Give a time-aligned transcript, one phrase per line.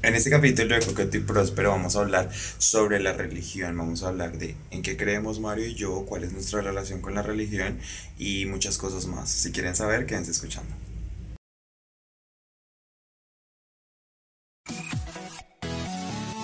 [0.00, 4.08] En este capítulo de Coqueto y Próspero vamos a hablar sobre la religión, vamos a
[4.08, 7.80] hablar de en qué creemos Mario y yo, cuál es nuestra relación con la religión
[8.16, 9.28] y muchas cosas más.
[9.28, 10.72] Si quieren saber, quédense escuchando.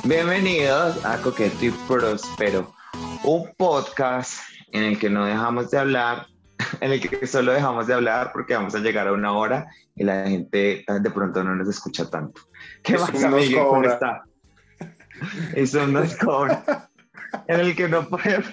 [0.02, 2.75] Bienvenidos a Coqueto y Próspero,
[3.23, 4.41] un podcast
[4.73, 6.27] en el que no dejamos de hablar,
[6.80, 10.04] en el que solo dejamos de hablar porque vamos a llegar a una hora y
[10.04, 12.43] la gente de pronto no nos escucha tanto.
[12.82, 13.68] ¿Qué más, amigo?
[13.68, 14.24] ¿Cómo está?
[15.55, 16.88] Eso nos cobra.
[17.47, 18.48] En el que no podemos...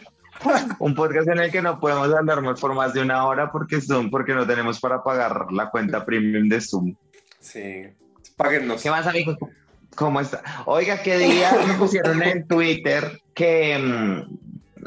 [0.79, 3.79] Un podcast en el que no podemos hablar más por más de una hora porque
[3.79, 6.95] Zoom, porque no tenemos para pagar la cuenta premium de Zoom.
[7.39, 7.83] Sí.
[8.37, 8.81] Páguennos.
[8.81, 9.37] ¿Qué más, amigo?
[9.95, 10.41] ¿Cómo está?
[10.65, 14.25] Oiga, ¿qué día me pusieron en Twitter que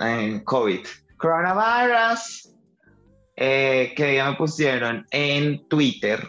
[0.01, 0.80] eh, COVID,
[1.16, 2.54] coronavirus?
[3.37, 6.20] Eh, ¿Qué día me pusieron en Twitter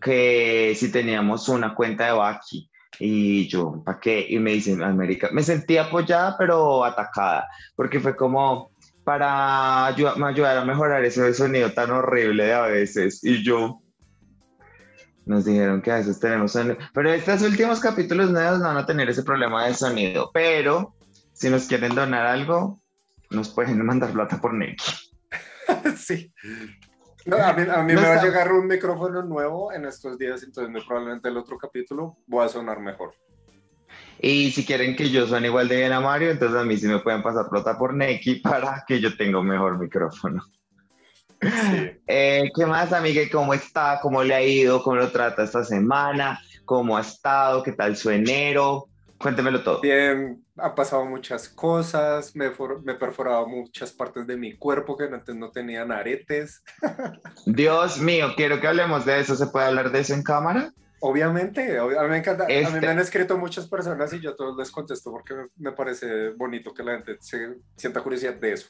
[0.00, 2.70] que si teníamos una cuenta de Baki?
[3.00, 4.24] Y yo, ¿para qué?
[4.28, 8.70] Y me dicen, América, me sentí apoyada pero atacada, porque fue como
[9.02, 13.22] para ayu- me ayudar a mejorar ese sonido tan horrible de a veces.
[13.24, 13.80] Y yo,
[15.26, 16.76] nos dijeron que a veces tenemos sonido.
[16.92, 20.30] Pero estos últimos capítulos nuevos no van a tener ese problema de sonido.
[20.32, 20.94] Pero
[21.32, 22.80] si nos quieren donar algo,
[23.30, 24.84] nos pueden mandar plata por Neki.
[25.96, 26.32] sí.
[27.26, 29.86] No, a mí, a mí No me va a está- llegar un micrófono nuevo en
[29.86, 33.14] estos días, entonces muy probablemente el otro capítulo voy a sonar mejor.
[34.20, 36.86] Y si quieren que yo suene igual de bien a Mario, entonces a mí sí
[36.86, 40.42] me pueden pasar plata por Neki para que yo tenga un mejor micrófono.
[41.40, 41.90] Sí.
[42.06, 43.22] Eh, ¿Qué más, amiga?
[43.30, 43.98] ¿Cómo está?
[44.00, 44.82] ¿Cómo le ha ido?
[44.82, 46.40] ¿Cómo lo trata esta semana?
[46.64, 47.62] ¿Cómo ha estado?
[47.62, 48.88] ¿Qué tal su enero?
[49.24, 49.80] Cuéntemelo todo.
[49.80, 52.50] Bien, han pasado muchas cosas, me,
[52.82, 56.62] me he perforado muchas partes de mi cuerpo que antes no tenían aretes.
[57.46, 59.34] Dios mío, quiero que hablemos de eso.
[59.34, 60.74] ¿Se puede hablar de eso en cámara?
[61.00, 62.44] Obviamente, ob- a mí me encanta.
[62.44, 65.34] A mí Este- me han escrito muchas personas y yo a todos les contesto porque
[65.56, 68.68] me, parece bonito que la gente se sienta curiosidad de eso.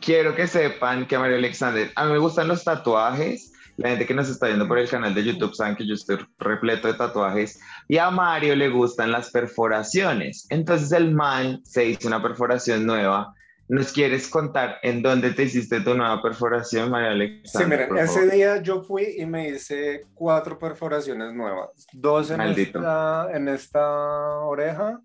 [0.00, 3.52] Quiero que sepan que Mario Alexander, a mí me gustan los tatuajes.
[3.76, 6.18] La gente que nos está viendo por el canal de YouTube saben que yo estoy
[6.38, 7.60] repleto de tatuajes.
[7.88, 10.46] Y a Mario le gustan las perforaciones.
[10.50, 13.34] Entonces el man se hizo una perforación nueva.
[13.68, 17.14] ¿Nos quieres contar en dónde te hiciste tu nueva perforación, Mario Sí,
[17.58, 17.68] Alexander?
[17.68, 21.70] miren, por ese día yo fui y me hice cuatro perforaciones nuevas.
[21.92, 22.78] Dos en, Maldito.
[22.78, 25.00] esta, en esta oreja,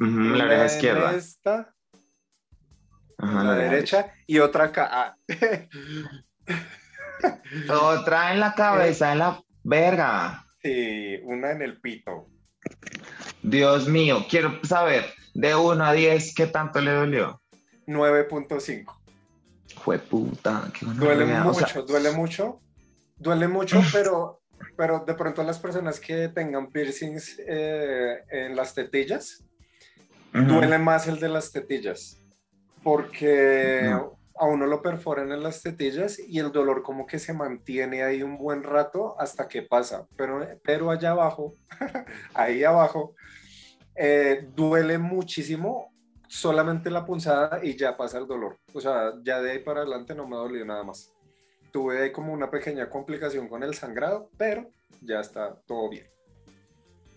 [0.00, 1.14] Ujú, la una oreja en izquierda.
[1.14, 1.74] esta,
[3.18, 5.16] Ajá, en la derecha y otra acá.
[7.70, 10.44] Otra en la cabeza, en la verga.
[10.62, 12.28] sí, una en el pito.
[13.42, 17.40] Dios mío, quiero saber de 1 a 10 qué tanto le dolió.
[17.86, 18.94] 9.5.
[19.82, 20.70] Fue puta.
[20.78, 21.24] qué Duele.
[21.40, 22.60] O mucho, sea, duele mucho.
[23.16, 24.42] Duele mucho, pero,
[24.76, 29.44] pero de pronto las personas que tengan piercings eh, en las tetillas,
[30.32, 32.20] duele más el de las tetillas,
[32.82, 34.17] porque No.
[34.38, 38.22] A uno lo perforan en las tetillas y el dolor como que se mantiene ahí
[38.22, 41.54] un buen rato hasta que pasa, pero, pero allá abajo,
[42.34, 43.14] ahí abajo,
[43.94, 45.92] eh, duele muchísimo
[46.28, 48.58] solamente la punzada y ya pasa el dolor.
[48.72, 51.12] O sea, ya de ahí para adelante no me dolió nada más.
[51.72, 54.70] Tuve como una pequeña complicación con el sangrado, pero
[55.00, 56.06] ya está todo bien.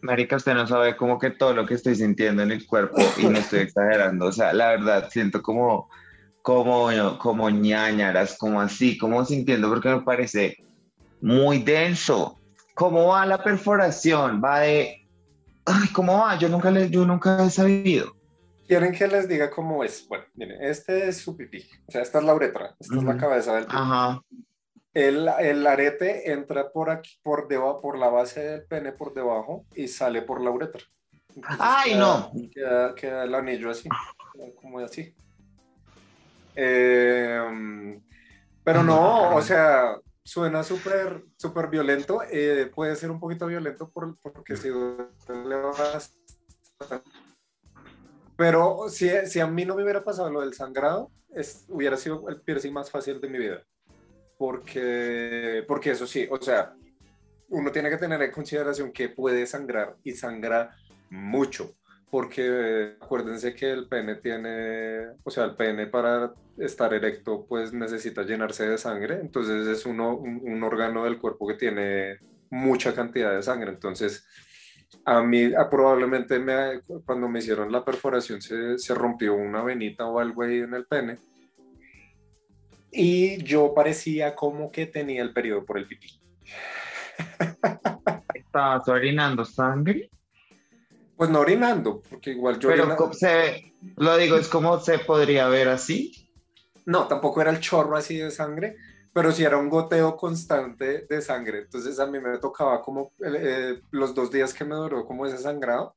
[0.01, 3.25] Marica, usted no sabe como que todo lo que estoy sintiendo en el cuerpo y
[3.25, 4.25] no estoy exagerando.
[4.25, 5.89] O sea, la verdad, siento como,
[6.41, 10.57] como, como ñañaras, como así, como sintiendo, porque me parece
[11.21, 12.37] muy denso.
[12.73, 14.41] ¿Cómo va la perforación?
[14.43, 15.07] Va de.
[15.65, 16.37] Ay, ¿cómo va?
[16.37, 18.15] Yo nunca, le, yo nunca he sabido.
[18.67, 20.07] ¿Quieren que les diga cómo es?
[20.07, 21.67] Bueno, miren, este es su pipí.
[21.87, 23.75] O sea, esta es la uretra, esta es la cabeza del pipí.
[23.77, 24.21] Ajá.
[24.93, 29.65] El, el arete entra por aquí, por debajo, por la base del pene por debajo
[29.75, 30.81] y sale por la uretra.
[31.35, 32.31] Entonces ¡Ay, queda- no!
[32.53, 33.87] Queda, queda el anillo así,
[34.61, 35.13] como así.
[36.55, 37.99] Eh,
[38.63, 42.21] pero no, o sea, suena súper, súper violento.
[42.29, 47.09] eh, puede ser un poquito violento por, porque si duele bastante.
[48.35, 52.27] Pero si, si a mí no me hubiera pasado lo del sangrado, es, hubiera sido
[52.29, 53.63] el piercing más fácil de mi vida.
[54.37, 56.73] Porque, porque eso sí, o sea,
[57.49, 60.75] uno tiene que tener en consideración que puede sangrar y sangra
[61.09, 61.75] mucho.
[62.11, 68.23] Porque acuérdense que el pene tiene, o sea, el pene para estar erecto pues necesita
[68.23, 69.19] llenarse de sangre.
[69.21, 72.19] Entonces es uno, un, un órgano del cuerpo que tiene
[72.51, 73.71] mucha cantidad de sangre.
[73.71, 74.27] Entonces,
[75.05, 80.05] a mí ah, probablemente me, cuando me hicieron la perforación se, se rompió una venita
[80.05, 81.17] o algo ahí en el pene.
[82.91, 86.19] Y yo parecía como que tenía el periodo por el pipí.
[88.33, 90.09] ¿Estabas orinando sangre?
[91.15, 92.69] Pues no orinando, porque igual yo...
[92.69, 96.31] Pero se, lo digo, es como se podría ver así.
[96.85, 98.75] No, tampoco era el chorro así de sangre,
[99.13, 101.59] pero sí era un goteo constante de sangre.
[101.59, 105.25] Entonces a mí me tocaba como eh, eh, los dos días que me duró como
[105.25, 105.95] ese sangrado,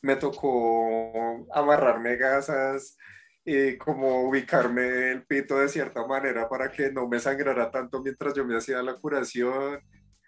[0.00, 2.96] me tocó amarrarme gasas
[3.44, 8.34] y como ubicarme el pito de cierta manera para que no me sangrara tanto mientras
[8.34, 9.80] yo me hacía la curación.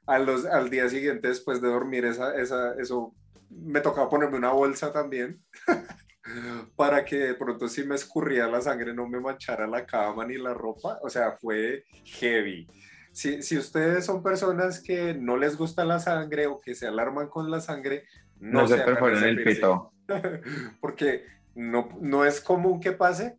[0.06, 3.14] A los, al día siguiente, después de dormir, esa, esa, eso
[3.56, 5.40] me tocaba ponerme una bolsa también
[6.76, 10.36] para que de pronto si me escurría la sangre no me manchara la cama ni
[10.36, 10.98] la ropa.
[11.02, 12.66] O sea, fue heavy.
[13.12, 17.28] Si, si ustedes son personas que no les gusta la sangre o que se alarman
[17.28, 18.04] con la sangre,
[18.40, 19.92] no, No, se hagan perforen el pito.
[20.80, 21.24] Porque
[21.54, 23.38] no, no es común que pase,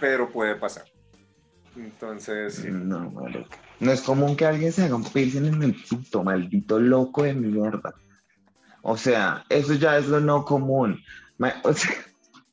[0.00, 0.84] pero puede pasar.
[1.76, 2.68] Entonces, sí.
[2.70, 3.56] No, marica.
[3.80, 7.34] No es común que alguien se haga un piercing en el pito, maldito loco de
[7.34, 7.94] mierda.
[8.82, 11.00] O sea, eso ya es lo no común.
[11.62, 11.90] O sea,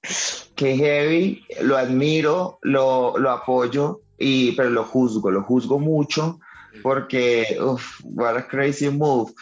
[0.55, 6.39] que heavy, lo admiro, lo, lo apoyo, y, pero lo juzgo, lo juzgo mucho
[6.83, 9.33] porque, uff, what a crazy move.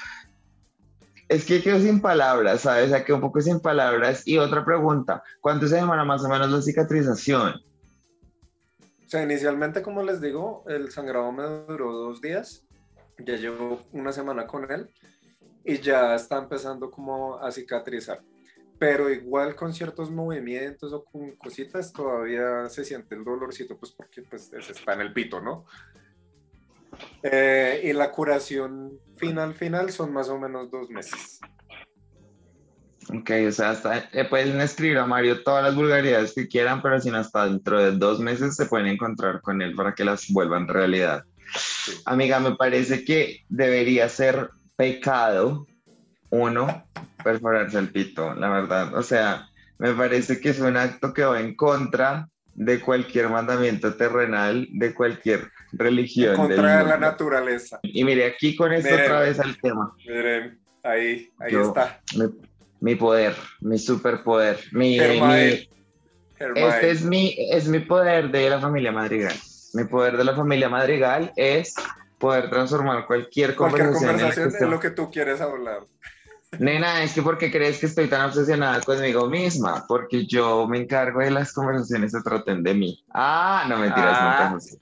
[1.28, 2.86] Es que quedo sin palabras, ¿sabes?
[2.86, 4.25] O sea, quedo un poco sin palabras.
[4.25, 7.56] Y otra pregunta, ¿cuánto se demora más o menos la cicatrización?
[8.80, 12.63] O sea, inicialmente, como les digo, el sangrado me duró dos días.
[13.19, 14.90] Ya llevo una semana con él
[15.63, 18.21] y ya está empezando como a cicatrizar.
[18.80, 24.21] Pero igual con ciertos movimientos o con cositas todavía se siente el dolorcito, pues porque
[24.21, 25.65] pues, está en el pito, ¿no?
[27.24, 31.39] Eh, y la curación final, final son más o menos dos meses.
[33.09, 37.00] Ok, o sea, hasta, eh, pueden escribir a Mario todas las vulgaridades que quieran, pero
[37.00, 40.27] si no, hasta dentro de dos meses se pueden encontrar con él para que las
[40.30, 41.24] vuelvan realidad.
[42.06, 45.68] Amiga, me parece que debería ser pecado,
[46.30, 46.86] uno,
[47.24, 48.96] perforarse el pito, la verdad.
[48.96, 53.94] O sea, me parece que es un acto que va en contra de cualquier mandamiento
[53.96, 56.32] terrenal, de cualquier religión.
[56.32, 57.80] En contra de la naturaleza.
[57.84, 59.06] Y mire, aquí con esto Miren.
[59.06, 59.94] otra vez al tema.
[60.08, 62.02] Miren, ahí, ahí Yo- está.
[62.16, 62.26] Mi,
[62.80, 64.98] mi poder, mi superpoder, mi.
[65.00, 69.34] Este es mi, es mi poder de la familia Madrigal.
[69.74, 71.74] Mi poder de la familia Madrigal es
[72.19, 75.86] poder transformar cualquier Cualquier conversación, conversación en lo que tú quieres hablar.
[76.60, 81.19] Nena, es que porque crees que estoy tan obsesionada conmigo misma, porque yo me encargo
[81.19, 83.04] de las conversaciones que traten de mí.
[83.14, 84.46] Ah, no mentiras, Ah.
[84.46, 84.78] nunca así.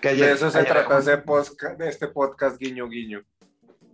[0.00, 3.22] Que De ayer- eso se ayer- trata posca- de este podcast guiño guiño.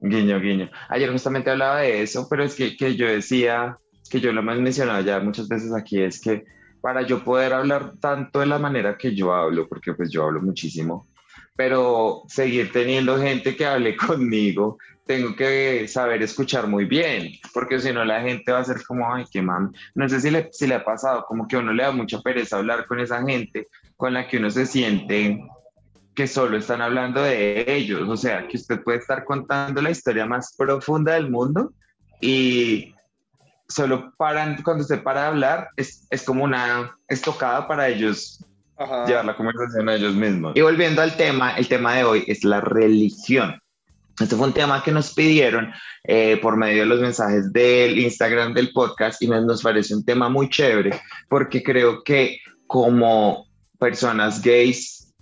[0.03, 0.71] Guiño, guiño.
[0.91, 3.79] Ayer justamente hablaba de eso, pero es que, que yo decía,
[4.11, 6.45] que yo lo hemos mencionado ya muchas veces aquí, es que
[6.83, 10.43] para yo poder hablar tanto de la manera que yo hablo, porque pues yo hablo
[10.43, 11.09] muchísimo,
[11.57, 17.93] pero seguir teniendo gente que hable conmigo, tengo que saber escuchar muy bien, porque si
[17.93, 19.71] no la gente va a ser como, ay, qué mami.
[19.95, 22.87] No sé si le, ha pasado, como que a uno le da mucha pereza hablar
[22.87, 25.41] con esa gente con la que uno se siente
[26.15, 30.25] que solo están hablando de ellos, o sea, que usted puede estar contando la historia
[30.27, 31.73] más profunda del mundo
[32.21, 32.95] y
[33.69, 38.45] solo paran, cuando usted para de hablar, es, es como una estocada para ellos
[38.77, 39.07] Ajá.
[39.07, 40.53] llevar la conversación a ellos mismos.
[40.57, 43.61] Y volviendo al tema, el tema de hoy es la religión.
[44.21, 45.73] Este fue un tema que nos pidieron
[46.05, 50.05] eh, por medio de los mensajes del Instagram del podcast y nos, nos parece un
[50.05, 53.47] tema muy chévere porque creo que como
[53.79, 55.13] personas gays,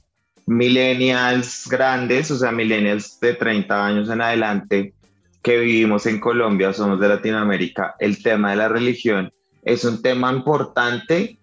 [0.46, 4.94] millennials grandes, o sea, millennials de 30 años en adelante
[5.42, 10.32] que vivimos en Colombia, somos de Latinoamérica, el tema de la religión es un tema
[10.32, 11.38] importante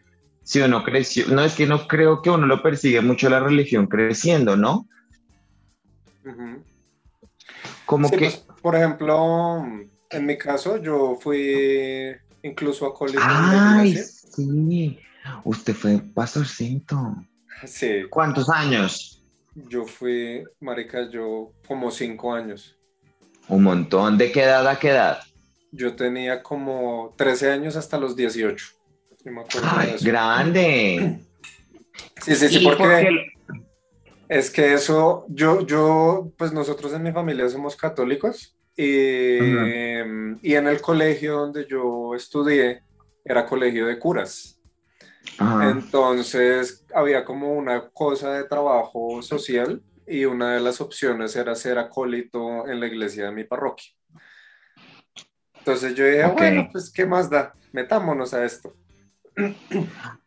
[0.49, 3.85] si uno creció, no es que no creo que uno lo persigue mucho la religión
[3.85, 4.87] creciendo, ¿no?
[7.85, 9.63] Como Sí, que, pues, por ejemplo,
[10.09, 14.99] en mi caso, yo fui incluso en la ay, sí,
[15.43, 16.97] usted fue pastorcito.
[17.67, 19.23] Sí, ¿Cuántos años?
[19.53, 22.75] yo fui, marica, yo como cinco años.
[23.49, 24.17] Un montón.
[24.17, 25.19] ¿De qué edad a qué edad?
[25.71, 28.78] Yo tenía como 13 años hasta los 18.
[29.23, 30.05] Yo me acuerdo de Ay, eso.
[30.05, 31.19] grande.
[32.21, 33.09] Sí, sí, sí, ¿Y porque
[34.27, 40.67] es que eso, yo, yo, pues nosotros en mi familia somos católicos y, y en
[40.67, 42.83] el colegio donde yo estudié
[43.25, 44.59] era colegio de curas.
[45.61, 51.77] Entonces había como una cosa de trabajo social y una de las opciones era ser
[51.77, 53.91] acólito en la iglesia de mi parroquia.
[55.59, 57.53] Entonces yo dije, bueno, pues ¿qué más da?
[57.71, 58.73] Metámonos a esto.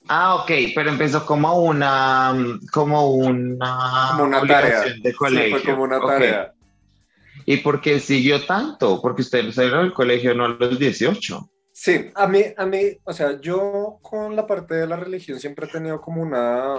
[0.08, 2.34] Ah, ok, pero empezó como una,
[2.72, 4.82] como una, Como una tarea.
[4.82, 5.58] de Sí, colegio.
[5.58, 6.52] fue como una tarea.
[7.46, 9.00] ¿Y por qué siguió tanto?
[9.00, 11.48] Porque usted salió del colegio no a los 18.
[11.72, 15.66] Sí, a mí, a mí, o sea, yo con la parte de la religión siempre
[15.66, 16.76] he tenido como una,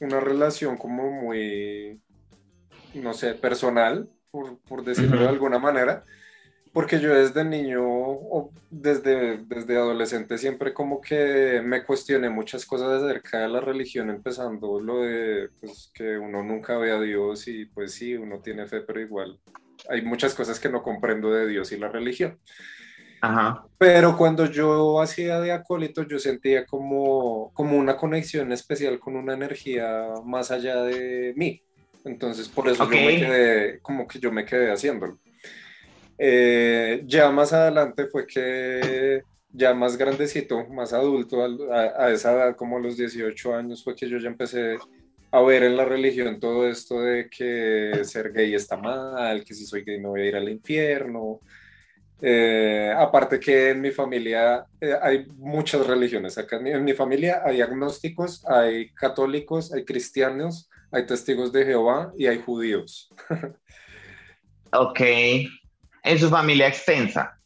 [0.00, 2.00] una relación como muy,
[2.94, 6.04] no sé, personal, por, por decirlo de alguna manera,
[6.78, 13.02] porque yo desde niño o desde, desde adolescente siempre como que me cuestioné muchas cosas
[13.02, 17.64] acerca de la religión, empezando lo de pues, que uno nunca ve a Dios y
[17.64, 19.40] pues sí, uno tiene fe, pero igual
[19.88, 22.38] hay muchas cosas que no comprendo de Dios y la religión.
[23.22, 23.64] Ajá.
[23.76, 29.34] Pero cuando yo hacía de acólito, yo sentía como, como una conexión especial con una
[29.34, 31.60] energía más allá de mí.
[32.04, 35.18] Entonces, por eso yo me quedé, como que yo me quedé haciéndolo.
[36.18, 42.56] Eh, ya más adelante fue que, ya más grandecito, más adulto, a, a esa edad,
[42.56, 44.76] como a los 18 años, fue que yo ya empecé
[45.30, 49.66] a ver en la religión todo esto de que ser gay está mal, que si
[49.66, 51.40] soy gay no voy a ir al infierno.
[52.20, 56.38] Eh, aparte que en mi familia eh, hay muchas religiones.
[56.38, 61.64] Acá en mi, en mi familia hay agnósticos, hay católicos, hay cristianos, hay testigos de
[61.64, 63.10] Jehová y hay judíos.
[64.70, 65.00] Ok.
[66.08, 67.38] En su familia extensa.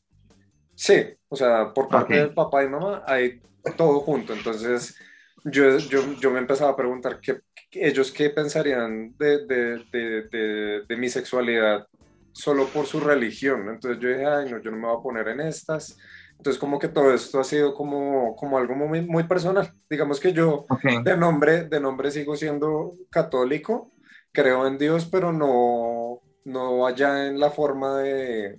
[0.75, 2.21] Sí, o sea, por parte Ok.
[2.21, 3.41] del papá y mamá hay
[3.77, 4.33] todo junto.
[4.33, 4.97] Entonces,
[5.45, 7.41] yo, yo, yo me empezaba a preguntar qué,
[7.73, 11.87] ellos qué pensarían de, de, de, mi sexualidad
[12.33, 13.69] solo por su religión.
[13.69, 15.99] Entonces yo dije, ay, no, yo no me voy a poner en estas.
[16.37, 19.73] Entonces, como que todo esto ha sido como, como algo muy, muy personal.
[19.91, 20.67] Digamos que yo
[21.05, 23.93] de nombre, de nombre sigo siendo católico,
[24.33, 28.59] creo en Dios, pero no, no allá en la forma de,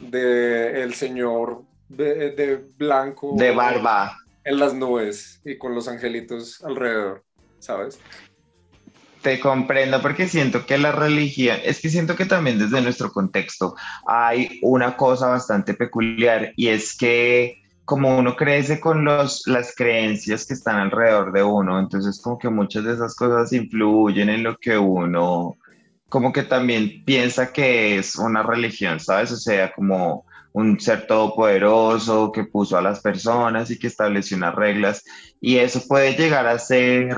[0.00, 4.16] de el Señor de, de blanco De barba.
[4.44, 7.24] en las nubes y con los angelitos alrededor,
[7.58, 7.98] ¿sabes?
[9.22, 13.74] Te comprendo porque siento que la religión, es que siento que también desde nuestro contexto
[14.06, 20.46] hay una cosa bastante peculiar y es que como uno crece con los, las creencias
[20.46, 24.56] que están alrededor de uno, entonces como que muchas de esas cosas influyen en lo
[24.58, 25.56] que uno
[26.08, 29.32] como que también piensa que es una religión, ¿sabes?
[29.32, 34.54] O sea, como un ser todopoderoso que puso a las personas y que estableció unas
[34.54, 35.04] reglas
[35.38, 37.14] y eso puede llegar a ser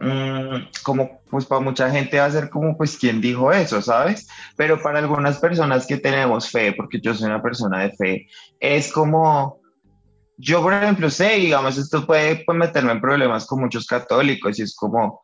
[0.00, 4.26] mm, como pues para mucha gente va a ser como pues quién dijo eso, ¿sabes?
[4.56, 8.26] Pero para algunas personas que tenemos fe, porque yo soy una persona de fe,
[8.58, 9.60] es como,
[10.36, 14.62] yo por ejemplo sé, digamos, esto puede, puede meterme en problemas con muchos católicos y
[14.62, 15.20] es como,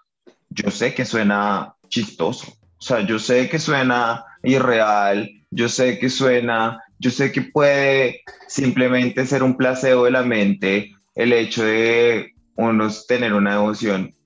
[0.51, 6.11] yo sé que suena chistoso, o sea, yo sé que suena irreal, yo sé que
[6.11, 12.33] suena, yo sé que puede simplemente ser un placebo de la mente el hecho de
[12.57, 14.17] unos tener una devoción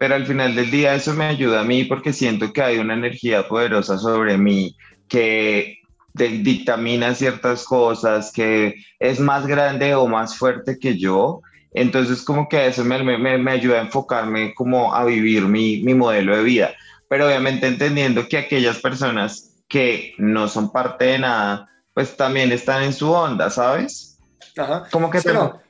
[0.00, 2.94] pero al final del día eso me ayuda a mí porque siento que hay una
[2.94, 4.74] energía poderosa sobre mí
[5.08, 5.76] que
[6.14, 11.42] dictamina ciertas cosas, que es más grande o más fuerte que yo.
[11.74, 15.92] Entonces como que eso me, me, me ayuda a enfocarme como a vivir mi, mi
[15.92, 16.70] modelo de vida.
[17.10, 22.84] Pero obviamente entendiendo que aquellas personas que no son parte de nada, pues también están
[22.84, 24.18] en su onda, ¿sabes?
[24.56, 24.88] Ajá.
[24.92, 25.60] Como que Sí, no.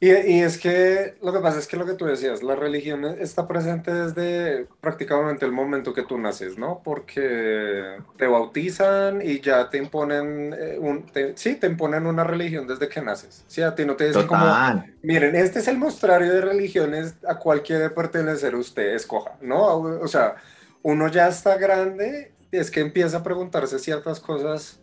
[0.00, 3.04] Y, y es que lo que pasa es que lo que tú decías, la religión
[3.04, 6.82] está presente desde prácticamente el momento que tú naces, ¿no?
[6.84, 12.66] Porque te bautizan y ya te imponen, eh, un, te- sí, te imponen una religión
[12.66, 13.44] desde que naces.
[13.48, 14.94] Sí, a ti no te dicen como, Total.
[15.02, 19.76] miren, este es el mostrario de religiones a cual quiere pertenecer usted, escoja, ¿no?
[19.78, 20.36] O sea,
[20.82, 24.80] uno ya está grande, es que empieza a preguntarse ciertas cosas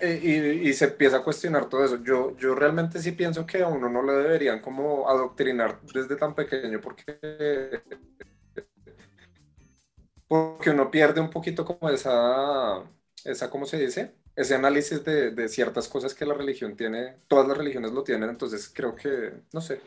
[0.00, 0.20] eh,
[0.64, 2.02] y, y se empieza a cuestionar todo eso.
[2.04, 6.34] Yo, yo realmente sí pienso que a uno no le deberían como adoctrinar desde tan
[6.34, 7.18] pequeño porque,
[10.26, 12.82] porque uno pierde un poquito como esa,
[13.24, 14.14] esa ¿cómo se dice?
[14.36, 18.30] Ese análisis de, de ciertas cosas que la religión tiene, todas las religiones lo tienen,
[18.30, 19.80] entonces creo que, no sé,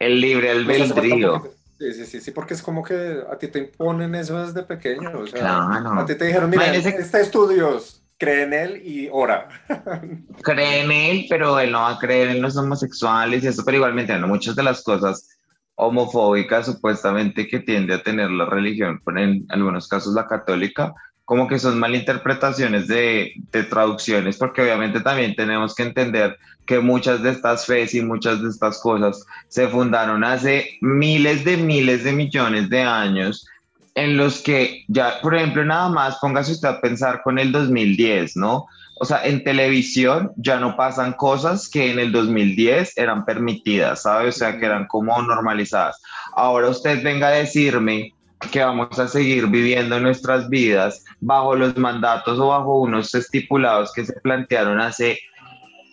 [0.00, 1.54] El libre albedrío.
[1.80, 5.20] Sí, sí, sí, sí, porque es como que a ti te imponen eso desde pequeño,
[5.20, 5.98] o sea, Claro.
[5.98, 9.48] a ti te dijeron, mira, Imagínese- este es tu Dios, cree en él y ora.
[10.42, 13.78] cree en él, pero él no va a creer en los homosexuales y eso, pero
[13.78, 15.38] igualmente no, muchas de las cosas
[15.74, 20.92] homofóbicas supuestamente que tiende a tener la religión, por en algunos casos la católica,
[21.30, 27.22] como que son malinterpretaciones de, de traducciones, porque obviamente también tenemos que entender que muchas
[27.22, 32.14] de estas fes y muchas de estas cosas se fundaron hace miles de miles de
[32.14, 33.46] millones de años
[33.94, 38.36] en los que ya, por ejemplo, nada más póngase usted a pensar con el 2010,
[38.36, 38.66] ¿no?
[38.98, 44.30] O sea, en televisión ya no pasan cosas que en el 2010 eran permitidas, ¿sabe?
[44.30, 46.02] O sea, que eran como normalizadas.
[46.34, 48.14] Ahora usted venga a decirme
[48.50, 54.04] que vamos a seguir viviendo nuestras vidas bajo los mandatos o bajo unos estipulados que
[54.04, 55.18] se plantearon hace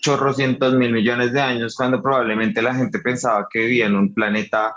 [0.02, 4.74] chorrocientos mil millones de años cuando probablemente la gente pensaba que vivía en un planeta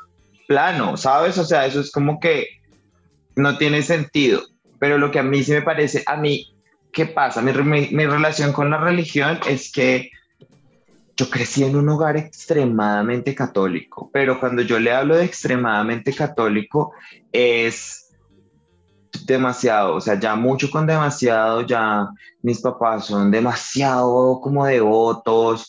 [0.49, 1.39] plano, ¿sabes?
[1.39, 2.49] O sea, eso es como que
[3.37, 4.43] no tiene sentido.
[4.81, 6.53] Pero lo que a mí sí me parece, a mí,
[6.93, 7.41] ¿qué pasa?
[7.43, 10.11] Mi, mi relación con la religión es que
[11.21, 16.95] yo crecí en un hogar extremadamente católico, pero cuando yo le hablo de extremadamente católico
[17.31, 18.09] es
[19.27, 22.09] demasiado, o sea, ya mucho con demasiado, ya
[22.41, 25.69] mis papás son demasiado como devotos,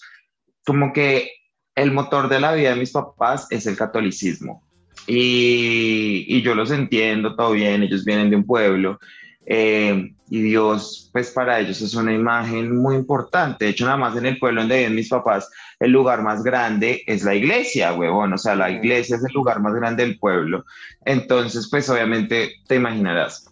[0.65, 1.29] como que
[1.75, 4.63] el motor de la vida de mis papás es el catolicismo.
[5.05, 8.99] Y, y yo los entiendo, todo bien, ellos vienen de un pueblo,
[9.45, 13.65] eh, y Dios, pues para ellos es una imagen muy importante.
[13.65, 17.03] De hecho, nada más en el pueblo donde viven mis papás, el lugar más grande
[17.05, 18.33] es la iglesia, huevón.
[18.33, 20.63] O sea, la iglesia es el lugar más grande del pueblo.
[21.03, 23.51] Entonces, pues obviamente te imaginarás.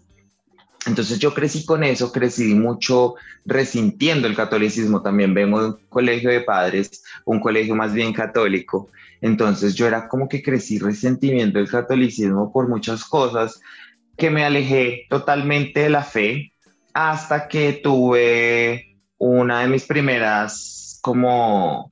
[0.86, 3.16] Entonces yo crecí con eso, crecí mucho
[3.46, 5.02] resintiendo el catolicismo.
[5.02, 8.90] También vengo de un colegio de padres, un colegio más bien católico.
[9.22, 13.60] Entonces yo era como que crecí resentimiento del catolicismo por muchas cosas
[14.20, 16.54] que me alejé totalmente de la fe
[16.94, 21.92] hasta que tuve una de mis primeras como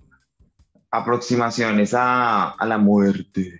[0.91, 3.59] aproximaciones a, a la muerte.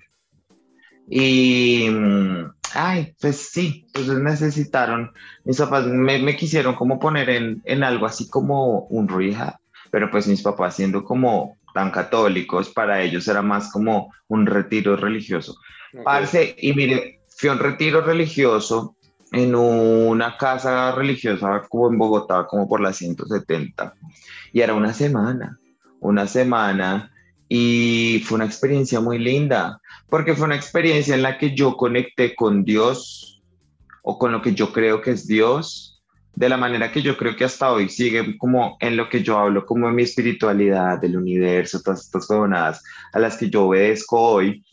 [1.09, 5.11] Y, mm, ay, pues sí, entonces necesitaron,
[5.45, 9.57] mis papás me, me quisieron como poner en, en, algo así como un rehab,
[9.89, 14.97] pero pues mis papás siendo como tan católicos, para ellos era más como un retiro
[14.97, 15.55] religioso.
[15.93, 16.03] Okay.
[16.03, 18.95] Parce, y mire, fui a un retiro religioso
[19.31, 23.93] en una casa religiosa como en Bogotá, como por las 170.
[24.53, 25.59] Y era una semana,
[25.99, 27.11] una semana.
[27.47, 29.79] Y fue una experiencia muy linda,
[30.09, 33.41] porque fue una experiencia en la que yo conecté con Dios
[34.01, 36.01] o con lo que yo creo que es Dios,
[36.35, 39.37] de la manera que yo creo que hasta hoy sigue como en lo que yo
[39.37, 44.19] hablo, como en mi espiritualidad, del universo, todas estas cosas a las que yo obedezco
[44.19, 44.63] hoy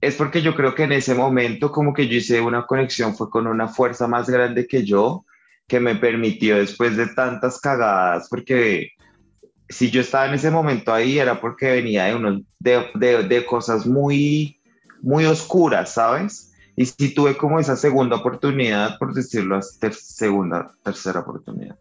[0.00, 3.28] es porque yo creo que en ese momento como que yo hice una conexión, fue
[3.28, 5.24] con una fuerza más grande que yo,
[5.66, 8.92] que me permitió después de tantas cagadas, porque
[9.68, 13.46] si yo estaba en ese momento ahí era porque venía de, unos, de, de, de
[13.46, 14.60] cosas muy,
[15.02, 16.52] muy oscuras, ¿sabes?
[16.76, 21.78] Y si tuve como esa segunda oportunidad, por decirlo, ter segunda, tercera oportunidad.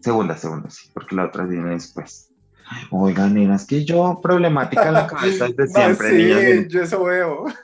[0.00, 2.33] Segunda, segunda, sí, porque la otra viene después.
[2.90, 6.10] Oigan, es que yo problemática en la cabeza desde siempre.
[6.10, 7.44] sí, niños, yo eso veo.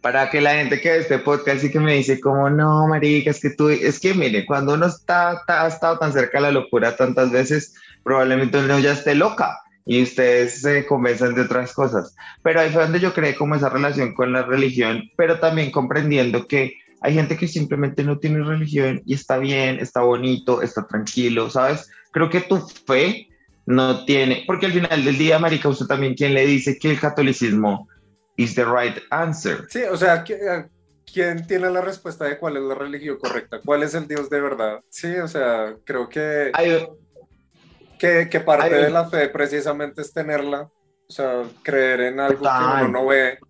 [0.00, 3.30] Para que la gente que ve este podcast y que me dice como, no, marica,
[3.30, 6.42] es que tú, es que mire, cuando uno está, está, ha estado tan cerca de
[6.42, 11.72] la locura tantas veces, probablemente uno ya esté loca y ustedes se convencen de otras
[11.72, 12.14] cosas.
[12.42, 16.46] Pero ahí fue donde yo creé como esa relación con la religión, pero también comprendiendo
[16.46, 21.50] que hay gente que simplemente no tiene religión y está bien, está bonito, está tranquilo,
[21.50, 21.90] ¿sabes?
[22.14, 23.28] Creo que tu fe
[23.66, 27.00] no tiene, porque al final del día, Marica, usted también quien le dice que el
[27.00, 27.88] catolicismo
[28.36, 29.66] is the right answer.
[29.68, 33.60] Sí, o sea, ¿quién tiene la respuesta de cuál es la religión correcta?
[33.64, 34.80] ¿Cuál es el Dios de verdad?
[34.90, 36.86] Sí, o sea, creo que, Hay,
[37.98, 40.70] que, que, parte hay, de la fe precisamente es tenerla,
[41.08, 43.40] o sea, creer en algo que uno no ve.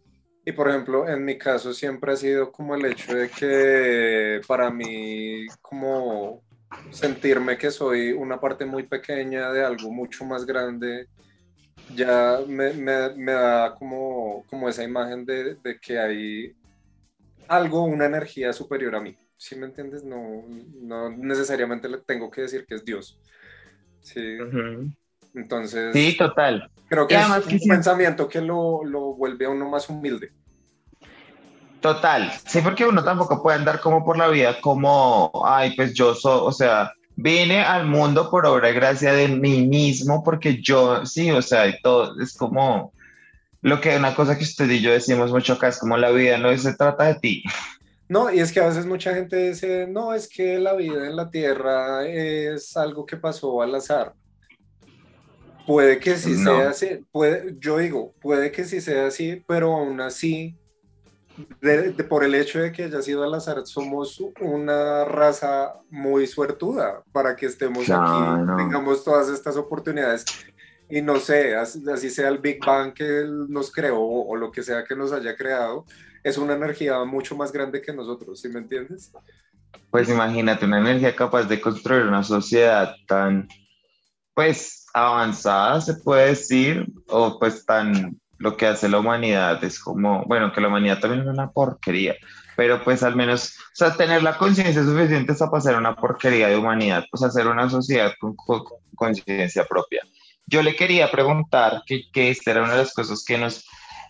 [0.46, 4.70] Y por ejemplo, en mi caso siempre ha sido como el hecho de que para
[4.70, 6.42] mí, como
[6.90, 11.08] sentirme que soy una parte muy pequeña de algo mucho más grande,
[11.94, 16.54] ya me, me, me da como, como esa imagen de, de, que hay
[17.48, 19.16] algo, una energía superior a mí.
[19.37, 20.04] ¿Sí me entiendes?
[20.04, 20.44] No,
[20.80, 23.18] no necesariamente le tengo que decir que es Dios.
[24.00, 24.40] Sí.
[24.40, 24.96] Uh -huh.
[25.34, 25.92] Entonces.
[25.92, 26.70] Sí, total.
[26.88, 30.32] Creo que es un que pensamiento que lo, lo vuelve a uno más humilde.
[31.84, 36.14] Total, sí, porque uno tampoco puede andar como por la vida como, ay, pues yo
[36.14, 41.04] soy, o sea, vine al mundo por obra y gracia de mí mismo, porque yo,
[41.04, 42.94] sí, o sea, y todo, es como
[43.60, 46.38] lo que una cosa que usted y yo decimos mucho acá, es como la vida
[46.38, 47.42] no se trata de ti.
[48.08, 51.16] No, y es que a veces mucha gente dice, no, es que la vida en
[51.16, 54.14] la Tierra es algo que pasó al azar.
[55.66, 56.56] Puede que sí no.
[56.56, 60.56] sea así, puede, yo digo, puede que sí sea así, pero aún así
[61.60, 66.26] de, de, por el hecho de que haya sido al azar, somos una raza muy
[66.26, 70.24] suertuda para que estemos no, aquí, tengamos todas estas oportunidades.
[70.88, 74.62] Y no sé, así, así, sea el Big Bang que nos creó o lo que
[74.62, 75.86] sea que nos haya creado,
[76.22, 79.12] es una energía mucho más grande que nosotros, ¿sí me entiendes?
[79.90, 83.48] Pues imagínate, una energía capaz de construir una sociedad tan,
[84.34, 90.22] pues, avanzada, se puede decir, o pues tan lo que hace la humanidad es como,
[90.26, 92.14] bueno, que la humanidad también es una porquería,
[92.59, 96.59] pero pues al menos, o sea, tener la conciencia suficiente para pasar una porquería de
[96.59, 98.37] humanidad, pues hacer una sociedad con,
[98.94, 100.02] conciencia propia.
[100.46, 103.64] Yo le quería preguntar, que, que esta era una de las cosas que nos...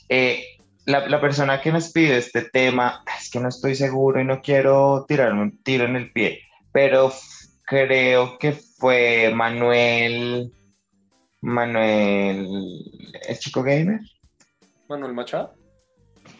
[0.08, 0.44] Eh,
[0.84, 4.42] la, la, persona que nos pide este tema, es que no estoy seguro y no
[4.42, 6.40] quiero tirarme un tiro en el pie,
[6.72, 7.12] pero
[7.64, 10.52] creo que fue Manuel,
[11.40, 12.48] Manuel,
[13.28, 14.00] ¿el chico gamer?
[14.88, 15.54] Manuel Machado.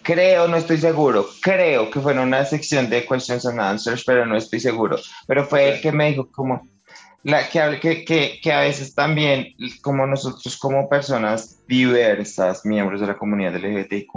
[0.02, 4.24] Creo, no estoy seguro, creo que fue en una sección de questions and answers, pero
[4.24, 4.96] no estoy seguro.
[5.26, 6.68] Pero fue el que me dijo como,
[7.22, 9.48] la, que, que, que, que, a veces también,
[9.83, 14.09] como nosotros como personas diversas, miembros de la comunidad LGBTIQ+,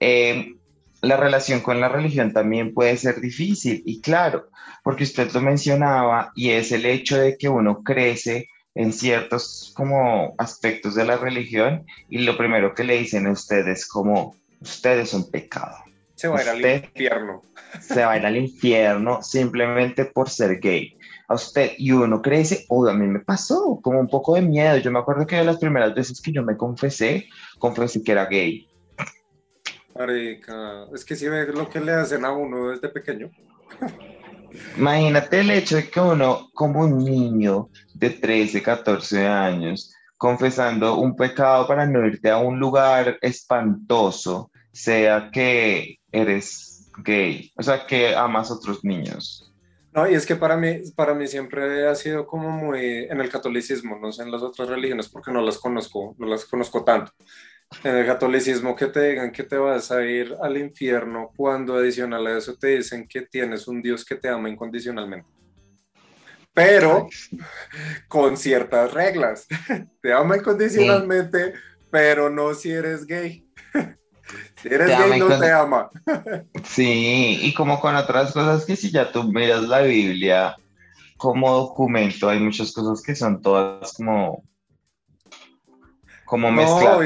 [0.00, 0.54] eh,
[1.02, 3.82] la relación con la religión también puede ser difícil.
[3.84, 4.48] Y claro,
[4.82, 10.34] porque usted lo mencionaba, y es el hecho de que uno crece en ciertos como
[10.38, 15.14] aspectos de la religión y lo primero que le dicen a ustedes como usted es
[15.14, 15.76] un pecado.
[16.14, 17.42] Se va a ir al infierno.
[17.80, 20.96] Se va a ir al infierno simplemente por ser gay.
[21.28, 24.76] A usted, y uno crece, o a mí me pasó como un poco de miedo.
[24.76, 28.26] Yo me acuerdo que de las primeras veces que yo me confesé, confesé que era
[28.26, 28.68] gay.
[29.98, 33.30] Marica, es que si ve lo que le hacen a uno desde pequeño.
[34.76, 41.14] Imagínate el hecho de que uno, como un niño de 13, 14 años, confesando un
[41.16, 48.14] pecado para no irte a un lugar espantoso, sea que eres gay, o sea, que
[48.14, 49.52] amas a otros niños.
[49.92, 53.30] No, y es que para mí, para mí siempre ha sido como muy en el
[53.30, 57.12] catolicismo, no sé en las otras religiones porque no las conozco, no las conozco tanto.
[57.82, 62.26] En el catolicismo que te digan que te vas a ir al infierno cuando adicional
[62.26, 65.36] a eso te dicen que tienes un Dios que te ama incondicionalmente
[66.56, 67.06] pero
[68.08, 69.46] con ciertas reglas.
[70.00, 71.52] Te ama incondicionalmente,
[71.90, 73.46] pero no si eres gay.
[74.60, 75.88] Si eres gay, no te ama.
[76.64, 80.56] Sí, y como con otras cosas que si ya tú miras la Biblia
[81.16, 84.42] como documento, hay muchas cosas que son todas como
[86.26, 87.00] como no,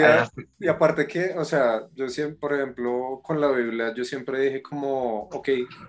[0.59, 4.63] y, aparte que, o sea, yo siempre, por ejemplo, con la Biblia, yo siempre dije
[4.63, 5.49] como, ok,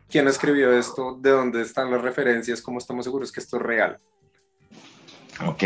[0.10, 1.18] ¿quién escribió esto?
[1.20, 2.62] ¿De dónde están las referencias?
[2.62, 3.98] ¿Cómo estamos seguros que esto es real?
[5.48, 5.64] Ok.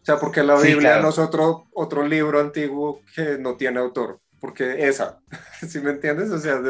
[0.00, 4.18] O sea, porque la Biblia no es otro, otro libro antiguo que no tiene autor,
[4.40, 5.20] porque esa,
[5.68, 6.30] ¿sí me entiendes?
[6.30, 6.62] O sea,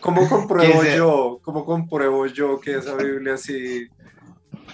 [0.00, 3.86] ¿cómo compruebo yo, cómo compruebo yo que esa Biblia sí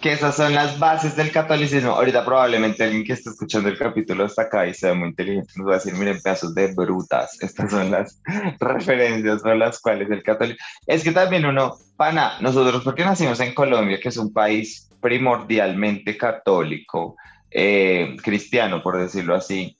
[0.04, 1.92] que esas son las bases del catolicismo.
[1.92, 5.66] Ahorita probablemente alguien que está escuchando el capítulo hasta acá y sea muy inteligente nos
[5.66, 7.38] va a decir, miren, pedazos de brutas.
[7.40, 8.20] Estas son las
[8.60, 10.62] referencias por las cuales el catolicismo...
[10.86, 16.18] Es que también uno, pana, nosotros porque nacimos en Colombia, que es un país primordialmente
[16.18, 17.16] católico,
[17.50, 19.74] eh, cristiano, por decirlo así,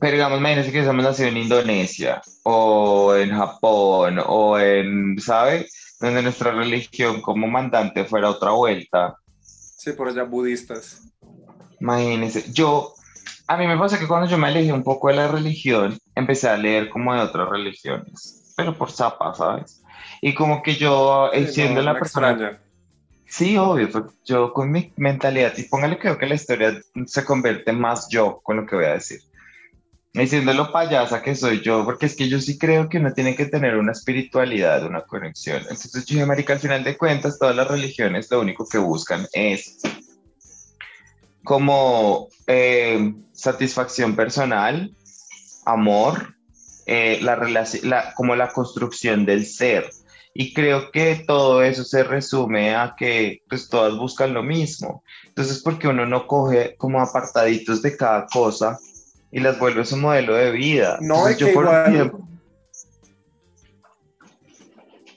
[0.00, 5.66] pero digamos, imagínense que hemos nacido en Indonesia o en Japón o en, ¿sabe?
[6.00, 9.16] Donde nuestra religión como mandante fuera otra vuelta
[9.80, 11.10] Sí, por allá budistas.
[11.80, 12.92] Imagínense, yo,
[13.46, 16.50] a mí me pasa que cuando yo me elegí un poco de la religión, empecé
[16.50, 19.82] a leer como de otras religiones, pero por zapa, ¿sabes?
[20.20, 22.60] Y como que yo, eh, siendo la persona...
[23.24, 27.72] Sí, obvio, pues, yo con mi mentalidad, y póngale creo que la historia se convierte
[27.72, 29.29] más yo con lo que voy a decir
[30.12, 33.36] diciendo lo payasa que soy yo, porque es que yo sí creo que uno tiene
[33.36, 35.62] que tener una espiritualidad, una conexión.
[35.62, 39.26] Entonces yo dije, marica, al final de cuentas, todas las religiones lo único que buscan
[39.32, 39.78] es
[41.44, 44.94] como eh, satisfacción personal,
[45.64, 46.34] amor,
[46.86, 47.36] eh, la,
[47.82, 49.88] la, como la construcción del ser.
[50.32, 55.02] Y creo que todo eso se resume a que pues todas buscan lo mismo.
[55.26, 58.78] Entonces, porque uno no coge como apartaditos de cada cosa
[59.30, 60.98] y las vuelve su modelo de vida.
[61.00, 62.12] No, es que por igual,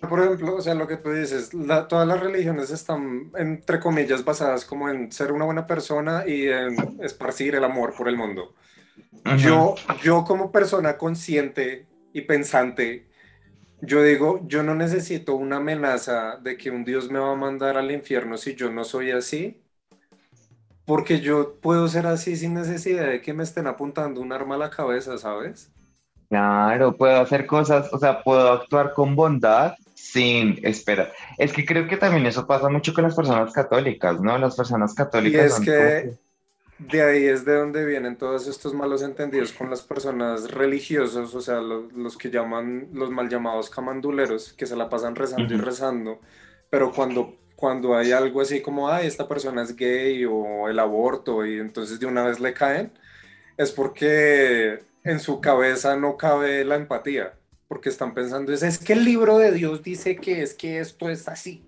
[0.10, 1.52] por ejemplo, o sea, lo que tú dices,
[1.88, 7.02] todas las religiones están, entre comillas, basadas como en ser una buena persona y en
[7.02, 8.54] esparcir el amor por el mundo.
[9.38, 13.08] Yo, yo como persona consciente y pensante,
[13.82, 17.78] yo digo, yo no necesito una amenaza de que un Dios me va a mandar
[17.78, 19.63] al infierno si yo no soy así,
[20.86, 24.60] porque yo puedo ser así sin necesidad de que me estén apuntando un arma a
[24.60, 25.72] la cabeza, ¿sabes?
[26.30, 31.14] Claro, puedo hacer cosas, o sea, puedo actuar con bondad sin esperar.
[31.38, 34.38] Es que creo que también eso pasa mucho con las personas católicas, ¿no?
[34.38, 35.60] Las personas católicas.
[35.60, 36.18] Y es que
[36.80, 41.40] de ahí es de donde vienen todos estos malos entendidos con las personas religiosas, o
[41.40, 46.20] sea, los, que llaman los mal llamados camanduleros, que se la pasan rezando y rezando,
[46.70, 51.46] pero cuando cuando hay algo así como, ay, esta persona es gay o el aborto
[51.46, 52.92] y entonces de una vez le caen,
[53.56, 57.36] es porque en su cabeza no cabe la empatía,
[57.70, 61.10] porque están pensando, es, es que el libro de Dios dice que es que esto
[61.10, 61.66] es así.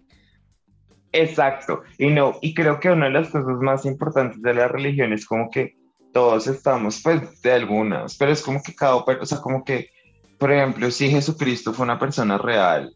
[1.14, 5.14] Exacto, y no, y creo que una de las cosas más importantes de la religión
[5.14, 5.78] es como que
[6.12, 9.92] todos estamos, pues, de algunas, pero es como que cada, o sea, como que,
[10.38, 12.94] por ejemplo, si Jesucristo fue una persona real,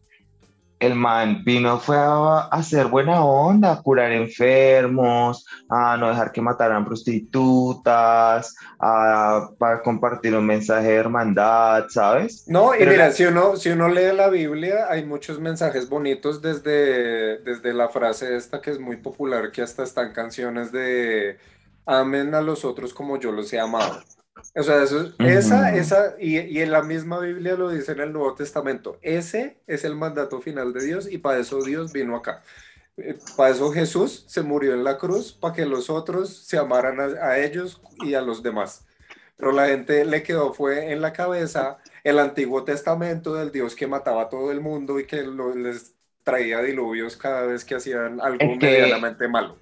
[0.80, 6.40] el man vino fue a, hacer buena onda, a curar enfermos, a no dejar que
[6.40, 12.48] mataran prostitutas, a, para compartir un mensaje de hermandad, ¿sabes?
[12.48, 17.38] No, y mira, si, uno, si uno lee la Biblia, hay muchos mensajes bonitos desde,
[17.38, 21.38] desde la frase esta que es muy popular, que hasta están canciones de
[21.84, 24.00] amen a los otros como yo los he amado.
[24.54, 28.34] O sea, esa, esa, y, y, en la misma Biblia lo dice en el Nuevo
[28.34, 32.42] Testamento, ese es el mandato final de Dios y para eso Dios vino acá.
[32.96, 37.00] Eh, para eso Jesús se murió en la cruz, para que los otros se amaran
[37.00, 38.86] a, ellos y a los demás.
[39.36, 43.86] Pero la gente le quedó, fue en la cabeza el Antiguo Testamento del Dios que
[43.86, 48.38] mataba a todo el mundo y que les traía diluvios cada vez que hacían algo
[48.56, 49.56] medianamente malo.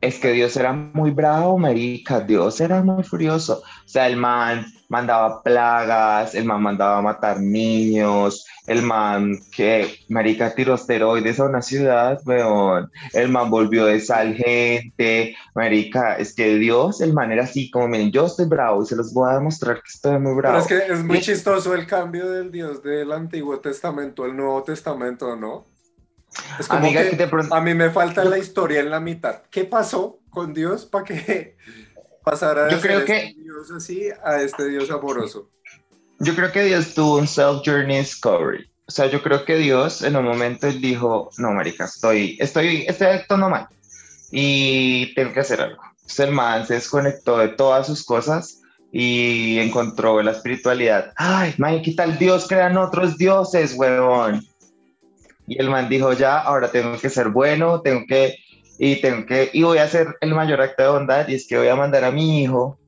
[0.00, 3.62] Es que Dios era muy bravo, marica, Dios era muy furioso.
[3.84, 9.98] O sea, el man mandaba plagas, el man mandaba a matar niños, el man que,
[10.08, 12.90] marica, tiró esteroides a una ciudad, weón.
[13.12, 17.88] El man volvió de sal gente, marica, es que Dios, el man era así como,
[17.88, 20.64] miren, yo estoy bravo y se los voy a demostrar que estoy muy bravo.
[20.66, 24.62] Pero es que es muy chistoso el cambio del Dios del Antiguo Testamento al Nuevo
[24.62, 25.66] Testamento, ¿no?
[26.58, 29.42] Es como que, a mí me falta la historia en la mitad.
[29.50, 31.56] ¿Qué pasó con Dios para que
[32.24, 35.50] pasara yo creo que, este Dios así a este Dios amoroso?
[36.20, 38.68] Yo creo que Dios tuvo un self-journey discovery.
[38.86, 43.08] O sea, yo creo que Dios en un momento dijo, no, marica, estoy, estoy, estoy
[43.08, 43.68] actuando mal
[44.30, 45.82] y tengo que hacer algo.
[45.92, 48.62] Entonces el man se desconectó de todas sus cosas
[48.92, 51.12] y encontró la espiritualidad.
[51.16, 54.46] Ay, man, ¿qué tal Dios crean otros dioses, huevón?
[55.48, 58.36] Y el man dijo, ya, ahora tengo que ser bueno, tengo que,
[58.78, 61.56] y tengo que, y voy a hacer el mayor acto de bondad, y es que
[61.56, 62.78] voy a mandar a mi hijo,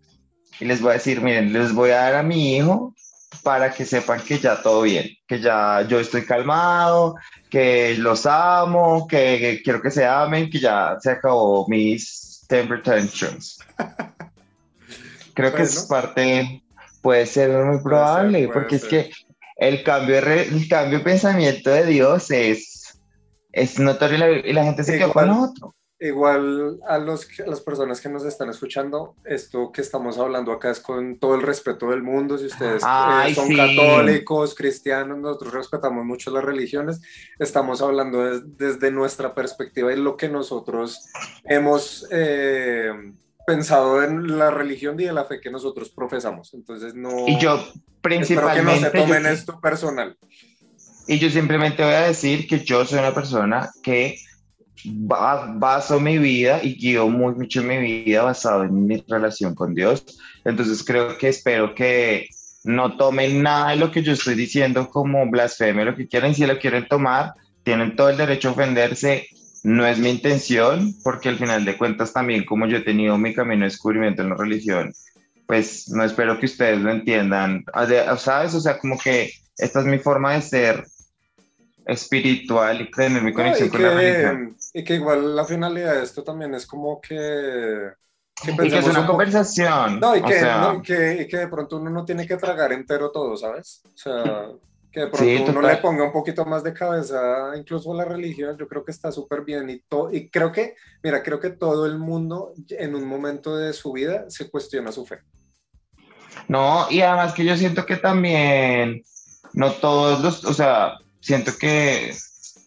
[0.61, 2.95] y les voy a decir, miren, les voy a dar a mi hijo
[3.43, 7.17] para que sepan que ya todo bien, que ya yo estoy calmado,
[7.49, 13.59] que los amo, que, quiero que se amen, que ya se acabó mis temper tantrums.
[15.35, 16.63] Creo que es parte,
[17.01, 19.11] puede ser muy probable, porque es que
[19.61, 22.99] el cambio, el cambio de pensamiento de Dios es,
[23.53, 25.75] es notorio y la, gente se queda con otro.
[26.03, 30.81] Igual a, los, las personas que nos están escuchando, esto que estamos hablando acá es
[30.81, 32.39] con todo el respeto del mundo.
[32.39, 37.03] Si ustedes eh, son católicos, cristianos, nosotros respetamos mucho las religiones.
[37.39, 41.07] Estamos hablando desde nuestra perspectiva y lo que nosotros
[41.45, 43.13] hemos eh,
[43.51, 46.55] pensado en la religión y en la fe que nosotros profesamos.
[46.55, 47.27] Entonces, no.
[47.27, 47.61] Y yo,
[48.01, 48.87] principalmente.
[48.87, 50.17] Espero que no se tomen esto personal.
[51.09, 54.17] Y yo simplemente voy a decir que yo soy una persona que
[54.85, 60.05] baso mi vida y guío muy mucho mi vida basado en mi relación con Dios.
[60.45, 62.29] Entonces, creo que espero que
[62.63, 66.47] no tomen nada de lo que yo estoy diciendo como blasfemia, lo que quieran, si
[66.47, 67.35] lo quieren tomar,
[67.65, 69.27] tienen todo el derecho a ofenderse
[69.63, 73.35] no es mi intención, porque al final de cuentas también como yo he tenido mi
[73.35, 74.93] camino de descubrimiento en la religión,
[75.47, 77.65] pues no espero que ustedes lo entiendan,
[78.19, 78.55] ¿sabes?
[78.55, 80.85] O sea, como que esta es mi forma de ser
[81.87, 84.57] espiritual y tener mi conexión con la religión.
[84.73, 87.91] Y que igual la finalidad de esto también es como que...
[88.43, 90.01] Que y que es una conversación.
[90.01, 93.11] No y que, no, que, y que de pronto uno no tiene que tragar entero
[93.11, 93.83] todo, ¿sabes?
[93.85, 94.47] O sea,
[94.93, 98.57] que de pronto uno le ponga un poquito más de cabeza incluso a la religión,
[98.59, 101.99] yo creo que está súper bien y, y creo que, mira, creo que todo el
[101.99, 105.21] mundo en un momento de su vida se cuestiona su fe.
[106.49, 109.03] No, y además que yo siento que también,
[109.53, 112.13] no todos los, o sea, siento que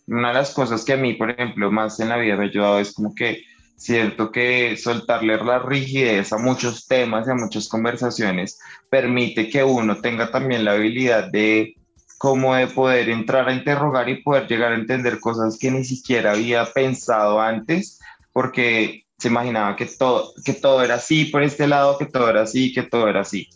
[0.07, 2.47] una de las cosas que a mí, por ejemplo, más en la vida me ha
[2.47, 3.43] ayudado es como que
[3.75, 8.59] siento que soltarle la rigidez a muchos temas y a muchas conversaciones
[8.89, 11.75] permite que uno tenga también la habilidad de
[12.23, 16.31] como de poder entrar a interrogar y poder llegar a entender cosas que ni siquiera
[16.31, 17.99] había pensado antes,
[18.31, 22.43] porque se imaginaba que todo, que todo era así por este lado, que todo era
[22.43, 23.49] así, que todo era así.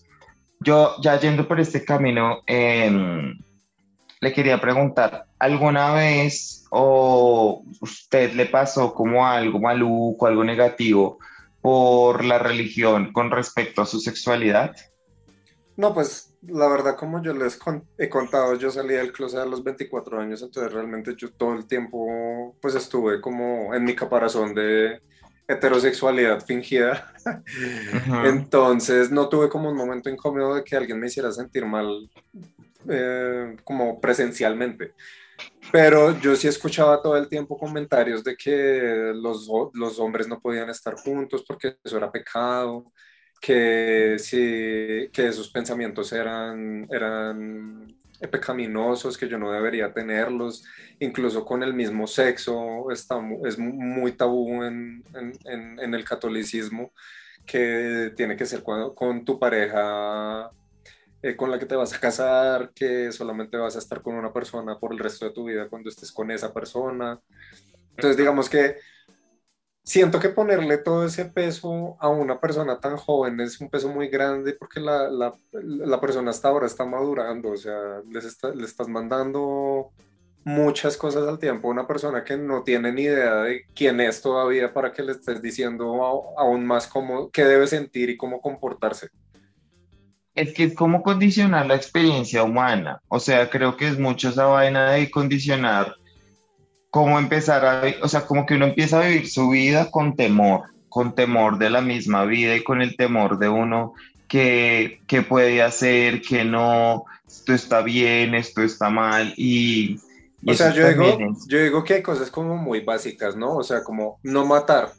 [0.59, 3.39] Yo ya yendo por este camino, em,
[4.19, 11.19] le quería preguntar, ¿alguna vez o usted le pasó como algo maluco, algo negativo
[11.61, 14.75] por la religión con respecto a su sexualidad?
[15.77, 17.59] No, pues la verdad, como yo les
[17.97, 21.67] he contado, yo salí del closet a los 24 años, entonces realmente yo todo el
[21.67, 25.01] tiempo pues estuve como en mi caparazón de
[25.47, 27.13] heterosexualidad fingida.
[28.25, 32.09] Entonces no tuve como un momento incómodo de que alguien me hiciera sentir mal
[32.89, 34.93] eh, como presencialmente.
[35.71, 40.69] Pero yo sí escuchaba todo el tiempo comentarios de que los, los hombres no podían
[40.69, 42.91] estar juntos porque eso era pecado,
[43.41, 47.95] que, sí, que esos pensamientos eran, eran
[48.31, 50.65] pecaminosos, que yo no debería tenerlos,
[50.99, 55.03] incluso con el mismo sexo, está, es muy tabú en,
[55.45, 56.91] en, en el catolicismo,
[57.45, 60.51] que tiene que ser con, con tu pareja
[61.23, 64.31] eh, con la que te vas a casar, que solamente vas a estar con una
[64.31, 67.19] persona por el resto de tu vida cuando estés con esa persona.
[67.89, 68.77] Entonces, digamos que
[69.87, 74.09] siento que ponerle todo ese peso a una persona tan joven es un peso muy
[74.09, 79.93] grande porque la, la, la persona hasta ahora está madurando, o sea, le estás mandando
[80.43, 84.21] muchas cosas al tiempo a una persona que no tiene ni idea de quién es
[84.21, 85.85] todavía para que le estés diciendo
[86.37, 89.07] aún más cómo, qué debe sentir y cómo comportarse.
[90.35, 94.47] Es que es como condicionar la experiencia humana, o sea, creo que es mucho esa
[94.47, 95.95] vaina de condicionar
[96.89, 100.63] cómo empezar a, o sea, como que uno empieza a vivir su vida con temor,
[100.89, 103.93] con temor de la misma vida y con el temor de uno
[104.27, 109.99] que, que puede hacer, que no, esto está bien, esto está mal y...
[110.45, 113.55] o sea, yo digo, yo digo que hay cosas como muy básicas, ¿no?
[113.55, 114.91] O sea, como no matar.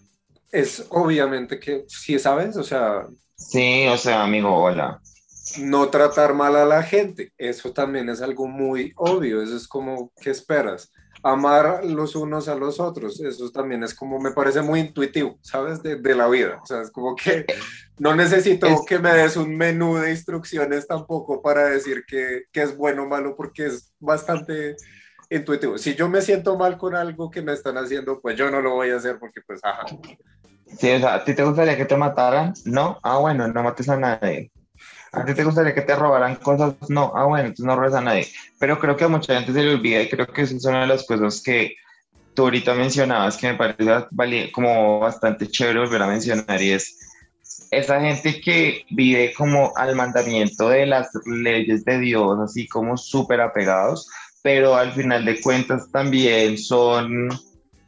[0.51, 3.07] Es obviamente que, si sabes, o sea...
[3.37, 5.01] Sí, o sea, amigo, hola
[5.57, 7.33] no tratar mal a la gente.
[7.39, 9.43] Eso también es algo muy obvio.
[9.43, 10.93] Eso es como, ¿qué esperas?
[11.23, 13.21] Amar los unos a los otros.
[13.21, 15.83] Eso también es como, me parece muy intuitivo, ¿sabes?
[15.83, 16.61] De, de la vida.
[16.63, 17.47] O sea, es como que
[17.99, 22.77] no necesito que me des un menú de instrucciones tampoco para decir que, que es
[22.77, 24.77] bueno o malo, porque es bastante
[25.31, 25.79] intuitivo.
[25.79, 28.75] Si yo me siento mal con algo que me están haciendo, pues yo no lo
[28.75, 29.85] voy a hacer porque pues, ajá.
[30.79, 32.53] Sí, o sea, ¿a ti te gustaría que te mataran?
[32.65, 34.51] No, ah, bueno, no mates a nadie.
[35.21, 36.75] ¿A ti te gustaría que te robaran cosas?
[36.89, 38.29] No, ah, bueno, entonces no robes a nadie.
[38.59, 40.83] Pero creo que a mucha gente se le olvida y creo que esa es una
[40.83, 41.75] de las cosas que
[42.35, 46.99] tú ahorita mencionabas que me parece como bastante chévere volver a mencionar y es
[47.71, 53.41] esa gente que vive como al mandamiento de las leyes de Dios, así como súper
[53.41, 54.09] apegados,
[54.43, 57.29] pero al final de cuentas también son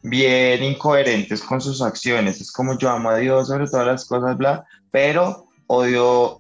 [0.03, 2.40] bien incoherentes con sus acciones.
[2.40, 6.39] Es como yo amo a Dios sobre todas las cosas, bla, pero odio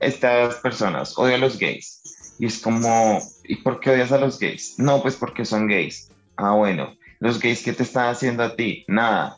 [0.00, 2.36] estas personas, odio a los gays.
[2.38, 4.78] Y es como, ¿y por qué odias a los gays?
[4.78, 6.10] No, pues porque son gays.
[6.36, 8.84] Ah, bueno, los gays, ¿qué te están haciendo a ti?
[8.88, 9.36] Nada.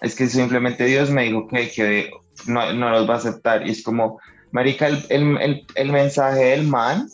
[0.00, 2.10] Es que simplemente Dios me dijo que, que
[2.46, 3.66] no, no los va a aceptar.
[3.66, 4.18] Y es como,
[4.50, 7.06] Marica, el, el, el, mensaje del man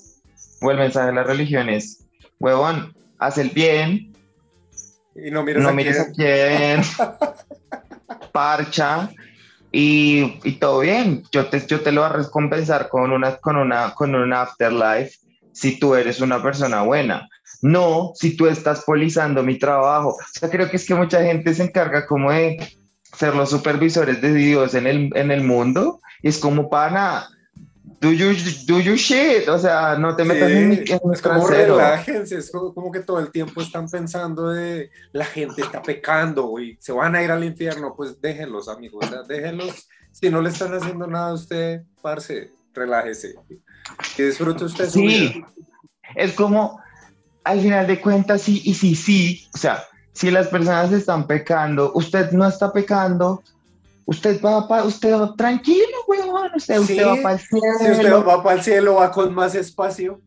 [0.62, 2.06] o el mensaje de la religión es,
[2.38, 4.14] huevón, haz el bien.
[5.16, 6.82] Y no mires, no mires a quién.
[8.32, 9.10] parcha
[9.78, 13.56] y, y, todo bien, yo te, yo te lo voy a recompensar con una, con,
[13.56, 15.18] una, con un afterlife
[15.52, 17.28] si tú eres una persona buena.
[17.60, 20.16] No, si tú estás polizando mi trabajo.
[20.18, 22.56] O sea, creo que es que mucha gente se encarga como de
[23.12, 27.28] ser los supervisores de Dios en el, en el mundo y es como para
[28.00, 28.32] do you,
[28.66, 32.50] do you shit, o sea, no te metas en, mi, en Es como relájense, es
[32.50, 37.14] como, que todo el tiempo están pensando de la gente está pecando y se van
[37.16, 39.88] a ir al infierno, pues déjenlos, amigos, déjenlos.
[40.12, 43.34] Si no le están haciendo nada a usted, parce, relájese.
[44.16, 45.06] Que disfrute usted su sí.
[45.06, 45.52] vida.
[46.14, 46.80] Es como,
[47.44, 51.92] al final de cuentas, sí y sí, sí, o sea, si las personas están pecando,
[51.94, 53.42] usted no está pecando,
[54.06, 56.50] Usted va, para, usted va tranquilo, weón.
[56.54, 57.66] Usted, usted va para el cielo.
[57.80, 60.20] Si usted va para el cielo, va con más espacio.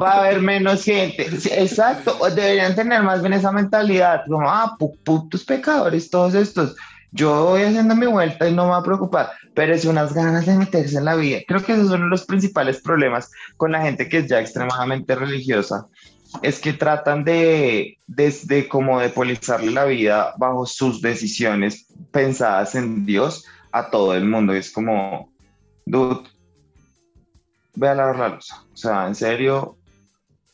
[0.00, 1.26] Va a haber menos gente.
[1.50, 2.16] exacto.
[2.34, 4.22] Deberían tener más bien esa mentalidad.
[4.28, 6.76] Como, ah, putos pecadores, todos estos.
[7.10, 9.30] Yo voy haciendo mi vuelta y no me va a preocupar.
[9.54, 11.38] Pero es unas ganas de meterse en la vida.
[11.48, 15.86] Creo que esos son los principales problemas con la gente que es ya extremadamente religiosa
[16.42, 23.06] es que tratan de, desde como de polizarle la vida bajo sus decisiones pensadas en
[23.06, 24.52] Dios a todo el mundo.
[24.52, 25.32] Es como,
[25.86, 26.28] dude,
[27.74, 28.50] ve a lavar la luz.
[28.72, 29.76] O sea, en serio,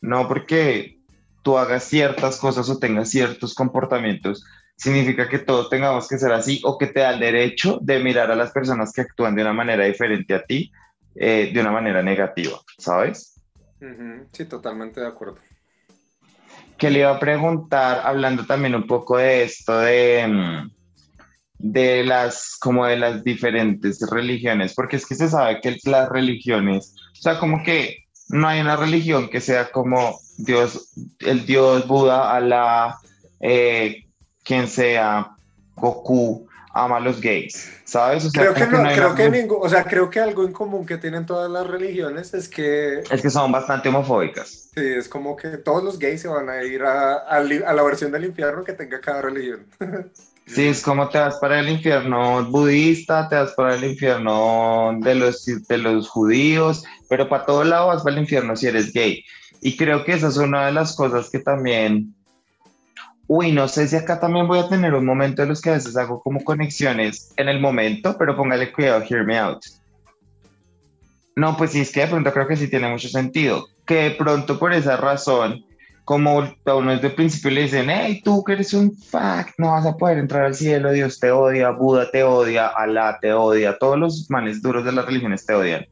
[0.00, 0.98] no porque
[1.42, 4.44] tú hagas ciertas cosas o tengas ciertos comportamientos,
[4.76, 8.30] significa que todos tengamos que ser así o que te da el derecho de mirar
[8.30, 10.72] a las personas que actúan de una manera diferente a ti,
[11.16, 13.40] eh, de una manera negativa, ¿sabes?
[14.32, 15.36] Sí, totalmente de acuerdo
[16.78, 20.70] que le iba a preguntar, hablando también un poco de esto de, mm,
[21.58, 26.94] de las, como de las diferentes religiones, porque es que se sabe que las religiones,
[27.12, 32.34] o sea, como que no hay una religión que sea como Dios, el Dios Buda,
[32.34, 32.96] Allah,
[33.40, 34.04] eh,
[34.42, 35.30] quien sea,
[35.76, 38.24] Goku, ama a los gays, ¿sabes?
[38.24, 40.84] O sea, creo que no, creo que ningún, o sea, creo que algo en común
[40.84, 43.00] que tienen todas las religiones es que...
[43.10, 44.70] Es que son bastante homofóbicas.
[44.74, 48.10] Sí, es como que todos los gays se van a ir a, a, la versión
[48.10, 49.66] del infierno que tenga cada religión.
[50.46, 55.14] Sí, es como te vas para el infierno budista, te vas para el infierno de
[55.14, 59.24] los, de los judíos, pero para todo lado vas para el infierno si eres gay.
[59.62, 62.14] Y creo que esa es una de las cosas que también
[63.26, 65.74] Uy, no sé si acá también voy a tener un momento en los que a
[65.74, 69.64] veces hago como conexiones en el momento, pero póngale cuidado, hear me out.
[71.36, 73.66] No, pues sí, es que de pronto creo que sí tiene mucho sentido.
[73.86, 75.64] Que de pronto por esa razón,
[76.04, 79.72] como a uno desde el principio le dicen, hey, tú que eres un fact, no
[79.72, 83.78] vas a poder entrar al cielo, Dios te odia, Buda te odia, Alá te odia,
[83.78, 85.86] todos los manes duros de las religiones te odian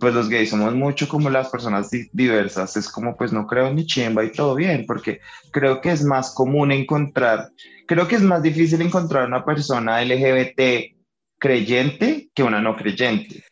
[0.00, 3.86] pues los gays somos mucho como las personas diversas, es como pues no creo ni
[3.86, 5.20] chimba y todo bien, porque
[5.52, 7.50] creo que es más común encontrar,
[7.86, 10.96] creo que es más difícil encontrar una persona LGBT
[11.38, 13.44] creyente que una no creyente.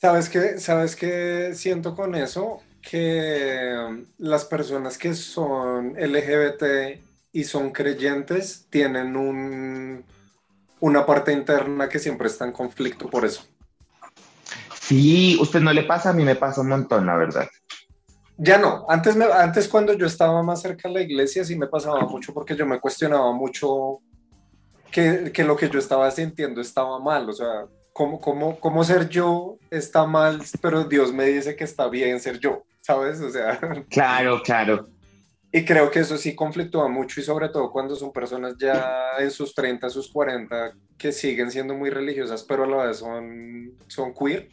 [0.00, 0.58] ¿Sabes qué?
[0.58, 2.60] ¿Sabes qué siento con eso?
[2.82, 7.00] Que um, las personas que son LGBT
[7.32, 10.04] y son creyentes tienen un,
[10.80, 13.46] una parte interna que siempre está en conflicto por eso.
[14.86, 17.48] Sí, usted no le pasa, a mí me pasa un montón, la verdad.
[18.36, 21.68] Ya no, antes, me, antes cuando yo estaba más cerca de la iglesia sí me
[21.68, 24.00] pasaba mucho porque yo me cuestionaba mucho
[24.90, 27.64] que, que lo que yo estaba sintiendo estaba mal, o sea,
[27.94, 32.38] ¿cómo, cómo, cómo ser yo está mal, pero Dios me dice que está bien ser
[32.38, 33.20] yo, ¿sabes?
[33.22, 33.58] O sea...
[33.88, 34.86] Claro, claro.
[35.50, 39.30] Y creo que eso sí conflictúa mucho y sobre todo cuando son personas ya en
[39.30, 44.12] sus 30, sus 40 que siguen siendo muy religiosas, pero a la vez son, son
[44.12, 44.50] queer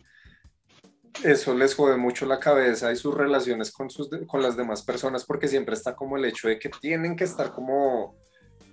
[1.24, 5.26] eso les jode mucho la cabeza y sus relaciones con, sus, con las demás personas
[5.26, 8.16] porque siempre está como el hecho de que tienen que estar como,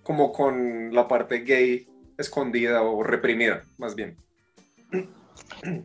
[0.03, 1.87] como con la parte gay
[2.17, 4.17] escondida o reprimida, más bien.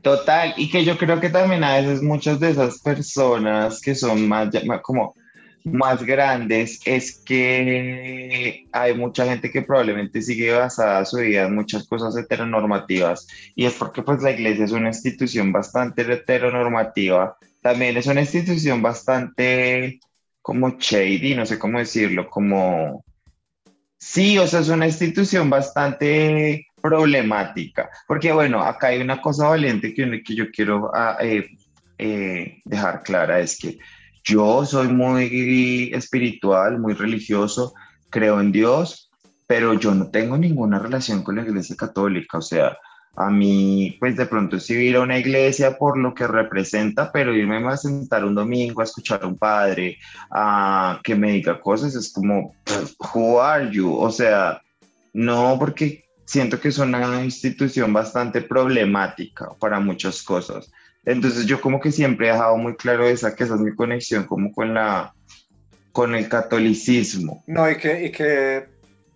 [0.01, 4.27] Total, y que yo creo que también a veces muchas de esas personas que son
[4.27, 4.49] más
[4.81, 5.15] como
[5.63, 11.87] más grandes es que hay mucha gente que probablemente sigue basada su vida en muchas
[11.87, 13.27] cosas heteronormativas.
[13.55, 18.81] Y es porque pues la iglesia es una institución bastante heteronormativa, también es una institución
[18.81, 19.99] bastante
[20.41, 23.03] como shady, no sé cómo decirlo, como...
[23.97, 29.93] Sí, o sea, es una institución bastante problemática, porque bueno, acá hay una cosa valiente
[29.93, 31.47] que, que yo quiero ah, eh,
[31.97, 33.79] eh, dejar clara, es que
[34.23, 37.73] yo soy muy espiritual, muy religioso,
[38.09, 39.11] creo en Dios,
[39.47, 42.37] pero yo no tengo ninguna relación con la iglesia católica.
[42.37, 42.77] O sea,
[43.15, 47.35] a mí, pues de pronto sí ir a una iglesia por lo que representa, pero
[47.35, 49.97] irme a sentar un domingo a escuchar a un padre,
[50.31, 52.55] a que me diga cosas, es como,
[53.13, 53.93] who are you?
[53.93, 54.61] O sea,
[55.13, 60.71] no, porque siento que es una institución bastante problemática para muchas cosas.
[61.05, 64.25] Entonces yo como que siempre he dejado muy claro esa, que esa es mi conexión
[64.25, 65.13] como con la
[65.91, 67.43] con el catolicismo.
[67.45, 68.65] No, y que, y que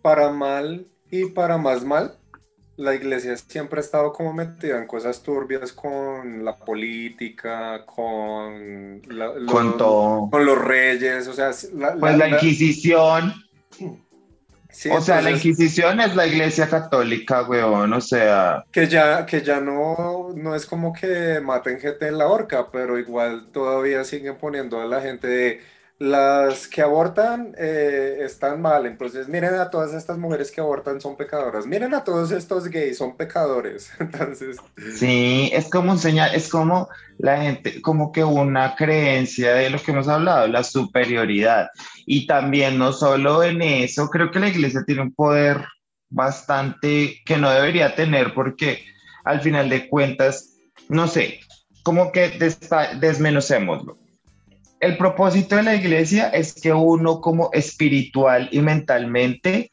[0.02, 2.18] para mal y para más mal,
[2.78, 9.78] la iglesia siempre ha estado como metida en cosas turbias con la política, con, con,
[9.78, 11.52] los, con los reyes, o sea...
[11.74, 13.34] La, pues la, Inquisición
[14.92, 18.64] o sea, la Inquisición es la iglesia católica, weón, o sea...
[18.72, 23.00] Que ya, que ya no, no es como que maten gente en la horca, pero
[23.00, 25.62] igual todavía siguen poniendo a la gente de
[26.00, 31.18] las que abortan eh, están mal, entonces miren a todas estas mujeres que abortan son
[31.18, 34.58] pecadoras, miren a todos estos gays son pecadores, entonces...
[34.96, 36.88] Sí, es como un señal, es como
[37.18, 41.70] la gente, como que una creencia de lo que hemos hablado, la superioridad,
[42.06, 45.66] y también no solo en eso, creo que la iglesia tiene un poder
[46.10, 48.86] bastante que no debería tener porque
[49.24, 50.58] al final de cuentas,
[50.90, 51.40] no sé,
[51.84, 52.38] como que
[53.00, 53.98] desmenocémoslo
[54.80, 59.70] el propósito de la iglesia es que uno como espiritual y mentalmente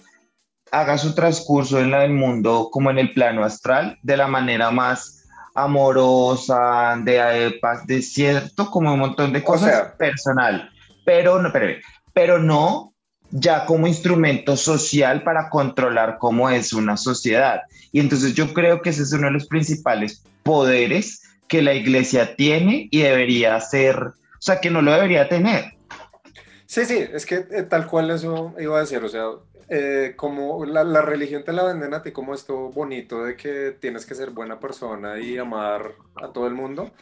[0.71, 5.27] haga su transcurso en el mundo como en el plano astral de la manera más
[5.55, 10.69] amorosa, de paz, de cierto, como un montón de cosas personal,
[11.05, 11.79] pero no, pero,
[12.13, 12.93] pero no
[13.31, 17.63] ya como instrumento social para controlar cómo es una sociedad.
[17.93, 22.35] Y entonces yo creo que ese es uno de los principales poderes que la iglesia
[22.37, 24.13] tiene y debería ser o
[24.45, 25.73] sea, que no lo debería tener.
[26.67, 29.25] Sí, sí, es que eh, tal cual eso iba a decir, o sea,
[29.69, 34.05] eh, como la, religión te la venden a ti como esto bonito de que tienes
[34.05, 36.93] que ser buena persona y amar a todo el mundo,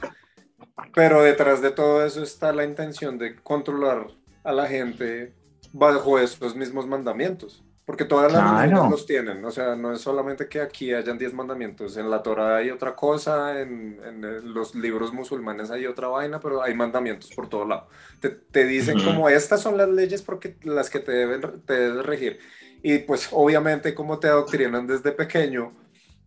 [0.94, 4.06] pero detrás de todo eso está la intención de controlar
[4.44, 5.34] a la gente
[5.72, 7.64] bajo esos mismos mandamientos.
[7.84, 8.88] Porque todas las Claro.
[8.90, 12.56] los tienen, o sea, no es solamente que aquí hayan 10 mandamientos, en la Torah
[12.58, 17.32] hay otra cosa, en, en, eh, los libros musulmanes hay otra vaina, pero hay mandamientos
[17.34, 17.88] por todo lado.
[18.20, 19.06] Te, te dicen Ujú.
[19.06, 22.38] como estas son las leyes porque las que te deben te debes regir.
[22.84, 25.72] Y pues obviamente como te adoctrinan desde pequeño,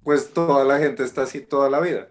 [0.04, 2.10] pues toda la gente está así toda la vida.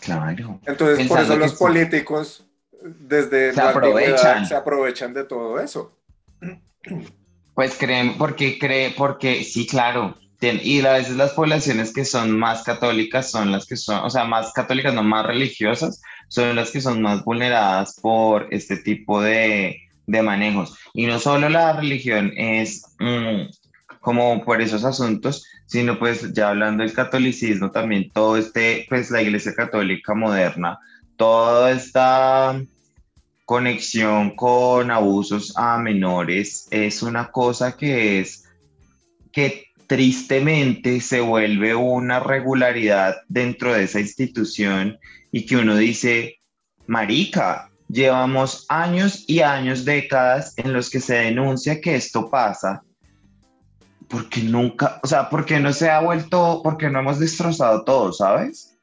[0.00, 0.60] Claro.
[0.66, 2.46] Entonces, por Pensando eso que los políticos
[2.82, 4.46] desde Se la aprovechan.
[4.46, 5.96] se aprovechan de todo eso.
[7.56, 10.14] Pues creen, porque cree, porque sí, claro.
[10.42, 14.26] Y a veces las poblaciones que son más católicas son las que son, o sea,
[14.26, 19.80] más católicas, no más religiosas, son las que son más vulneradas por este tipo de,
[20.06, 20.76] de manejos.
[20.92, 23.48] Y no solo la religión es mm,
[24.00, 29.22] como por esos asuntos, sino pues ya hablando del catolicismo también, todo este, pues la
[29.22, 30.78] iglesia católica moderna,
[31.16, 32.60] toda esta
[33.46, 38.44] conexión con abusos a menores es una cosa que es
[39.32, 44.98] que tristemente se vuelve una regularidad dentro de esa institución
[45.30, 46.40] y que uno dice,
[46.88, 52.82] marica, llevamos años y años, décadas en los que se denuncia que esto pasa,
[54.08, 58.75] porque nunca, o sea, porque no se ha vuelto, porque no hemos destrozado todo, ¿sabes?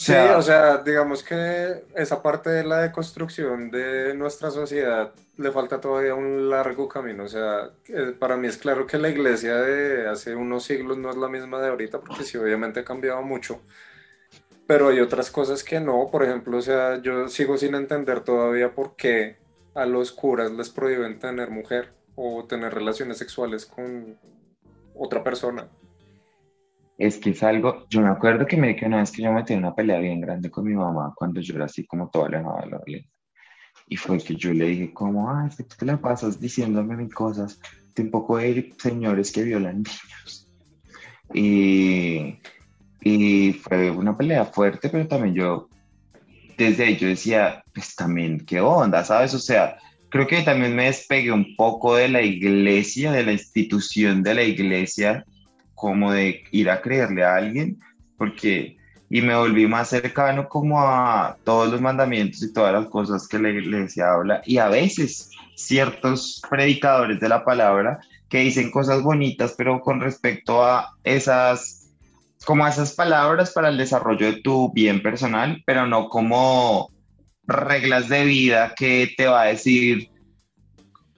[0.00, 5.52] Sí, sea, o sea, digamos que esa parte de la deconstrucción de nuestra sociedad le
[5.52, 7.24] falta todavía un largo camino.
[7.24, 11.10] O sea, eh, para mí es claro que la iglesia de hace unos siglos no
[11.10, 13.60] es la misma de ahorita, porque sí, obviamente ha cambiado mucho.
[14.66, 16.08] Pero hay otras cosas que no.
[16.10, 19.36] Por ejemplo, o sea, yo sigo sin entender todavía por qué
[19.74, 24.18] a los curas les prohíben tener mujer o tener relaciones sexuales con
[24.94, 25.68] otra persona.
[27.00, 29.32] Es que es algo, yo me acuerdo que me di que una vez que yo
[29.32, 32.58] metí en una pelea bien grande con mi mamá cuando yo era así como alejado
[32.60, 33.10] de la iglesia.
[33.86, 36.98] Y fue que yo le dije como, ah, es que tú te la pasas diciéndome
[36.98, 37.58] mil cosas,
[37.94, 40.52] de un poco de señores que violan niños.
[41.32, 42.38] Y,
[43.00, 45.70] y fue una pelea fuerte, pero también yo,
[46.58, 49.04] desde ahí yo decía, pues también, ¿qué onda?
[49.06, 49.32] ¿Sabes?
[49.32, 49.78] O sea,
[50.10, 54.42] creo que también me despegué un poco de la iglesia, de la institución de la
[54.42, 55.24] iglesia
[55.80, 57.80] como de ir a creerle a alguien,
[58.18, 58.76] porque,
[59.08, 63.38] y me volví más cercano como a todos los mandamientos y todas las cosas que
[63.38, 69.54] la iglesia habla, y a veces ciertos predicadores de la palabra que dicen cosas bonitas,
[69.56, 71.90] pero con respecto a esas,
[72.44, 76.90] como a esas palabras para el desarrollo de tu bien personal, pero no como
[77.44, 80.10] reglas de vida que te va a decir,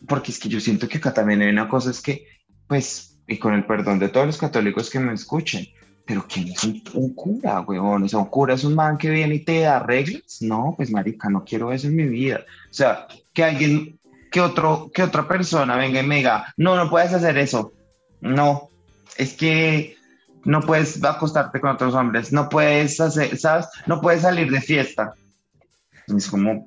[0.06, 2.26] porque es que yo siento que acá también hay una cosa, es que,
[2.68, 5.66] pues, y con el perdón de todos los católicos que me escuchen,
[6.04, 8.02] pero ¿quién es un, un cura, huevón?
[8.02, 10.38] O sea, un cura es un man que viene y te da reglas.
[10.40, 12.40] No, pues marica, no quiero eso en mi vida.
[12.70, 13.98] O sea, que alguien,
[14.30, 17.72] que otro, que otra persona venga y me diga, no, no puedes hacer eso.
[18.20, 18.68] No,
[19.16, 19.96] es que
[20.44, 23.66] no puedes acostarte con otros hombres, no puedes hacer, ¿sabes?
[23.86, 25.14] No puedes salir de fiesta.
[26.08, 26.66] Es como,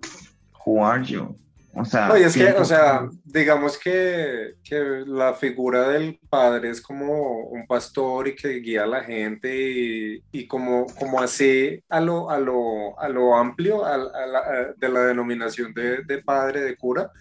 [0.65, 1.37] who are you?
[1.77, 6.69] O sea, No, y es que, o sea, digamos que, que la figura del padre
[6.69, 11.83] es como un pastor y que guía a la gente y, y como, como así
[11.89, 16.23] a lo, a lo, a lo amplio a, a la, de la denominación de, de
[16.23, 17.11] padre, de cura,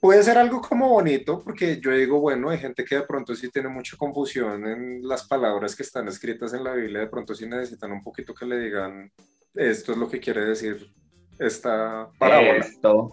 [0.00, 3.48] puede ser algo como bonito porque yo digo, bueno, hay gente que de pronto sí
[3.50, 7.46] tiene mucha confusión en las palabras que están escritas en la Biblia, de pronto sí
[7.46, 9.12] necesitan un poquito que le digan,
[9.54, 10.92] esto es lo que quiere decir
[11.38, 12.58] esta parábola.
[12.58, 13.12] esto.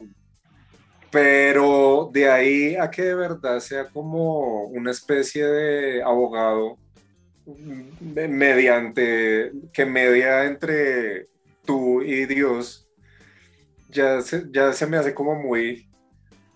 [1.14, 6.80] Pero de ahí a que de verdad sea como una especie de abogado
[7.46, 11.28] mm, mediante que media entre
[11.64, 12.90] tú y Dios,
[13.90, 15.88] ya se, ya se me hace como muy,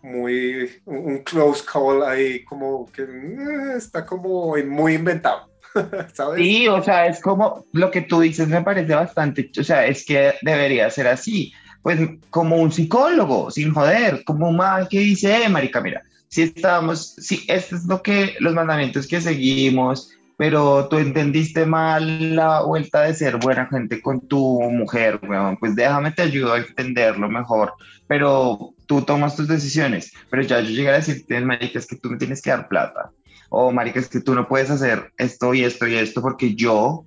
[0.01, 5.51] muy, un close call ahí, como que mm, está como muy inventado,
[6.15, 6.41] ¿sabes?
[6.41, 10.03] Sí, o sea, es como lo que tú dices me parece bastante, o sea, es
[10.03, 11.53] que debería ser así,
[11.87, 16.41] pues como un psicólogo, sin joder, como un man que dice, eh, marica, mira, si
[16.41, 22.63] estamos, si esto es lo que, los mandamientos que seguimos, pero tú entendiste mal la
[22.63, 27.29] vuelta de ser buena gente con tu mujer, weón, pues déjame te ayudo a entenderlo
[27.29, 27.71] mejor,
[28.05, 32.09] pero tú tomas tus decisiones, pero ya yo llegué a decirte, marica, es que tú
[32.09, 33.11] me tienes que dar plata,
[33.47, 37.05] o marica, es que tú no puedes hacer esto y esto y esto porque yo,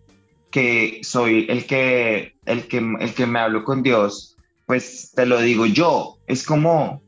[0.50, 4.38] que soy el que, el que, el que me hablo con Dios,
[4.70, 6.18] pues te lo digo yo.
[6.28, 7.02] Es como,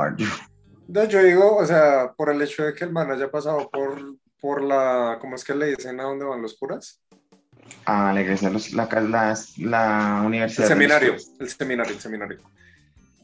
[0.00, 0.26] are you?
[0.88, 4.16] No, yo digo, o sea, por el hecho de que el man haya pasado por,
[4.40, 7.02] por la, ¿cómo es que le dicen a dónde van los curas?
[7.84, 10.60] Ah, la iglesia, los- la, la, la El universidad.
[10.62, 12.38] los seminario, el seminario, el seminario.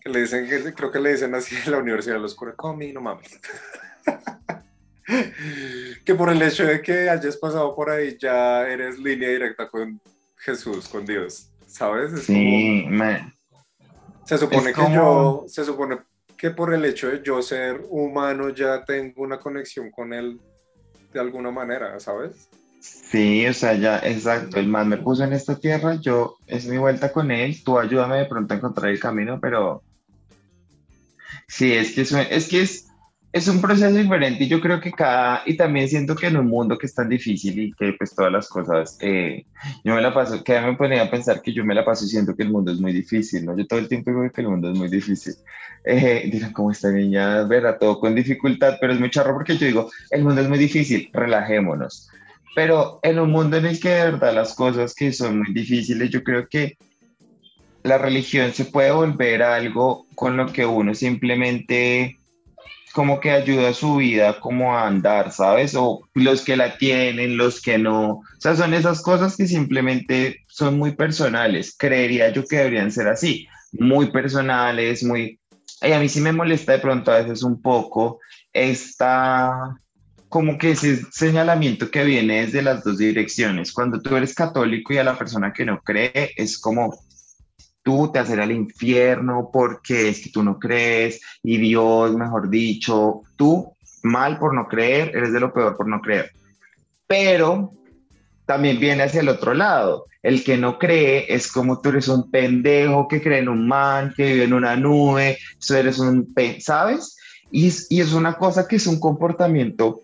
[0.02, 2.92] Que le dicen, que creo que le dicen así la universidad de los curas, comi,
[2.92, 3.40] no mames.
[6.04, 9.98] que por el hecho de que hayas pasado por ahí ya eres línea directa con
[10.36, 12.12] Jesús, con Dios, ¿sabes?
[12.12, 13.32] Es sí, me...
[14.24, 15.98] Se supone que yo, se supone
[16.36, 20.40] que por el hecho de yo ser humano ya tengo una conexión con él
[21.12, 22.48] de alguna manera, ¿sabes?
[22.80, 26.76] Sí, o sea, ya, exacto, el man me puso en esta tierra, yo, es mi
[26.76, 29.82] vuelta con él, tú ayúdame de pronto a encontrar el camino, pero
[31.48, 32.88] sí, es que, es, que es,
[33.31, 36.47] es un proceso diferente y yo creo que cada, y también siento que en un
[36.47, 39.45] mundo que es tan difícil y que pues todas las cosas, eh,
[39.85, 42.09] yo me la paso, que me ponía a pensar que yo me la paso y
[42.09, 43.57] siento que el mundo es muy difícil, ¿no?
[43.57, 45.35] Yo todo el tiempo digo que el mundo es muy difícil.
[45.85, 49.66] Eh, dirán, como esta niña, verá todo con dificultad, pero es muy charro porque yo
[49.66, 52.09] digo, el mundo es muy difícil, relajémonos.
[52.55, 56.11] Pero en un mundo en el que de verdad las cosas que son muy difíciles,
[56.11, 56.79] yo creo que
[57.83, 62.17] la religión se puede volver algo con lo que uno simplemente
[62.93, 65.74] como que ayuda a su vida como a andar, ¿sabes?
[65.74, 68.11] O los que la tienen, los que no.
[68.11, 71.74] O sea, son esas cosas que simplemente son muy personales.
[71.78, 75.39] Creería yo que deberían ser así, muy personales, muy...
[75.82, 78.18] Y a mí sí me molesta de pronto a veces un poco
[78.53, 79.78] esta
[80.28, 83.72] como que ese señalamiento que viene desde las dos direcciones.
[83.72, 86.99] Cuando tú eres católico y a la persona que no cree, es como
[87.89, 93.22] tú te hacer al infierno porque es que tú no crees y Dios, mejor dicho,
[93.34, 93.72] tú
[94.03, 96.30] mal por no creer, eres de lo peor por no creer.
[97.07, 97.72] Pero
[98.45, 100.05] también viene hacia el otro lado.
[100.22, 104.12] El que no cree es como tú eres un pendejo que cree en un man,
[104.14, 107.16] que vive en una nube, tú eres un, ¿sabes?
[107.51, 110.03] Y y es una cosa que es un comportamiento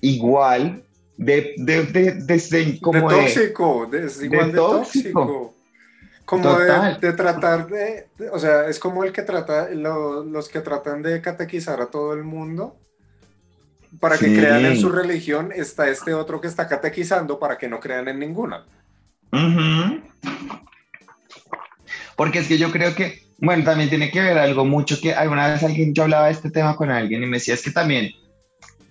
[0.00, 0.82] igual
[1.18, 5.57] de, de, de, como tóxico, de, igual de, tóxico.
[6.28, 11.22] Como de, tratar de, o sea, es como el que trata, los que tratan de
[11.22, 12.76] catequizar a todo el mundo
[13.98, 17.80] para que crean en su religión, está este otro que está catequizando para que no
[17.80, 18.66] crean en ninguna.
[22.14, 25.48] Porque es que yo creo que, bueno, también tiene que ver algo mucho que alguna
[25.48, 28.10] vez alguien, yo hablaba de este tema con alguien y me decía, es que también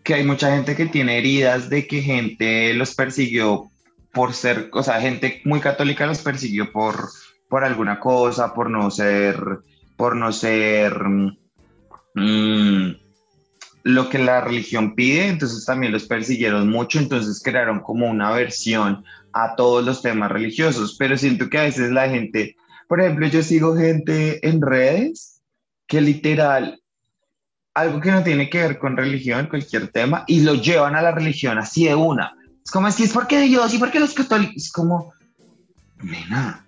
[0.04, 3.70] que hay mucha gente que tiene heridas de que gente los persiguió
[4.12, 7.10] por ser, o sea, gente muy católica los persiguió por,
[7.50, 9.38] por alguna cosa, por no ser,
[9.96, 11.00] por no ser
[12.14, 12.92] mm,
[13.84, 19.04] lo que la religión pide, entonces también los persiguieron mucho, entonces crearon como una versión
[19.34, 22.56] a todos los temas religiosos, pero siento que a veces la gente,
[22.88, 25.42] por ejemplo, yo sigo gente en redes
[25.88, 26.82] que literal
[27.78, 31.12] algo que no tiene que ver con religión, cualquier tema, y lo llevan a la
[31.12, 32.34] religión así de una.
[32.66, 35.14] Es como, es que es porque Dios y porque los católicos, es como,
[36.02, 36.66] nena,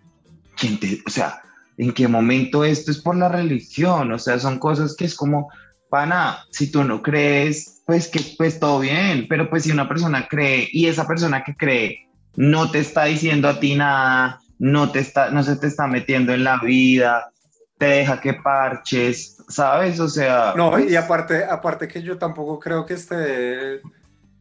[0.59, 1.41] ¿quién te, o sea,
[1.77, 4.11] en qué momento esto es por la religión?
[4.11, 5.49] O sea, son cosas que es como,
[5.89, 10.27] pana, si tú no crees, pues que pues todo bien, pero pues si una persona
[10.27, 14.99] cree y esa persona que cree no te está diciendo a ti nada, no te
[14.99, 17.31] está, no se te está metiendo en la vida,
[17.77, 19.99] te deja que parches, ¿sabes?
[19.99, 20.53] O sea...
[20.55, 23.81] No, y pues aparte, aparte que yo tampoco creo que esté,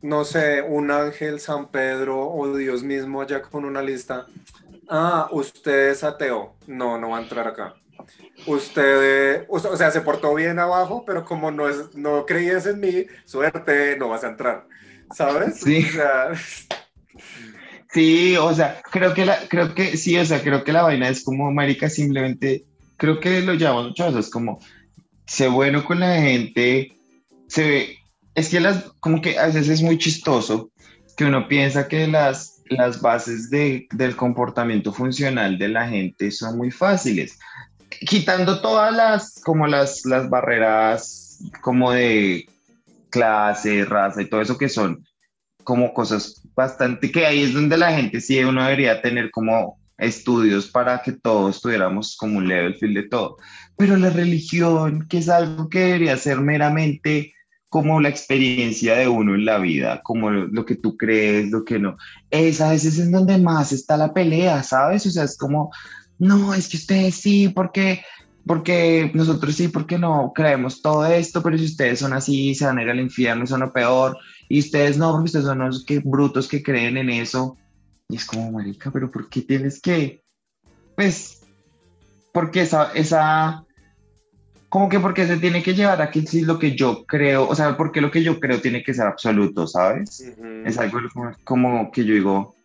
[0.03, 4.27] no sé, un ángel, San Pedro o Dios mismo allá con una lista.
[4.89, 6.57] Ah, usted es ateo.
[6.67, 7.75] No, no va a entrar acá.
[8.47, 13.07] Usted, o sea, se portó bien abajo, pero como no, es, no creías en mí,
[13.25, 14.67] suerte, no vas a entrar.
[15.15, 15.61] ¿Sabes?
[15.61, 15.85] Sí.
[15.89, 16.33] O sea...
[17.91, 21.09] Sí, o sea, creo que la, creo que sí, o sea, creo que la vaina
[21.09, 22.67] es como, marica, simplemente,
[22.99, 24.61] creo que lo llamamos muchas veces como,
[25.27, 26.93] sé bueno con la gente,
[27.47, 27.99] se ve,
[28.35, 30.71] es que las, como que a veces es muy chistoso
[31.17, 36.57] que uno piensa que las, las bases de, del comportamiento funcional de la gente son
[36.57, 37.39] muy fáciles,
[37.89, 42.49] quitando todas las, como las, las barreras como de
[43.11, 45.05] clase, raza y todo eso que son
[45.65, 50.69] como cosas bastante, que ahí es donde la gente sí uno debería tener como estudios
[50.69, 53.37] para que todos tuviéramos como un level field de todo.
[53.77, 57.35] Pero la religión, que es algo que debería ser meramente
[57.69, 61.79] como la experiencia de uno en la vida, como lo, que tú crees, lo que
[61.79, 61.97] no,
[62.31, 65.05] es a veces en donde más está la pelea, ¿sabes?
[65.07, 65.71] O sea, es como,
[66.19, 68.03] no, es que ustedes sí, porque
[68.47, 72.79] porque nosotros sí, porque no creemos todo esto, pero si ustedes son así, se van
[72.79, 74.17] a ir al infierno, son lo peor,
[74.49, 77.59] y ustedes no, porque ustedes son los que, brutos que creen en eso.
[78.09, 80.25] Y es como, marica, pero ¿por qué tienes que,
[80.97, 81.43] pues,
[82.33, 83.67] porque esa, esa,
[84.69, 88.01] como que porque se tiene que llevar aquí lo que yo creo, o sea, porque
[88.01, 90.21] lo que yo creo tiene que ser absoluto, ¿sabes?
[90.65, 90.99] Es algo
[91.45, 92.57] como, que yo digo,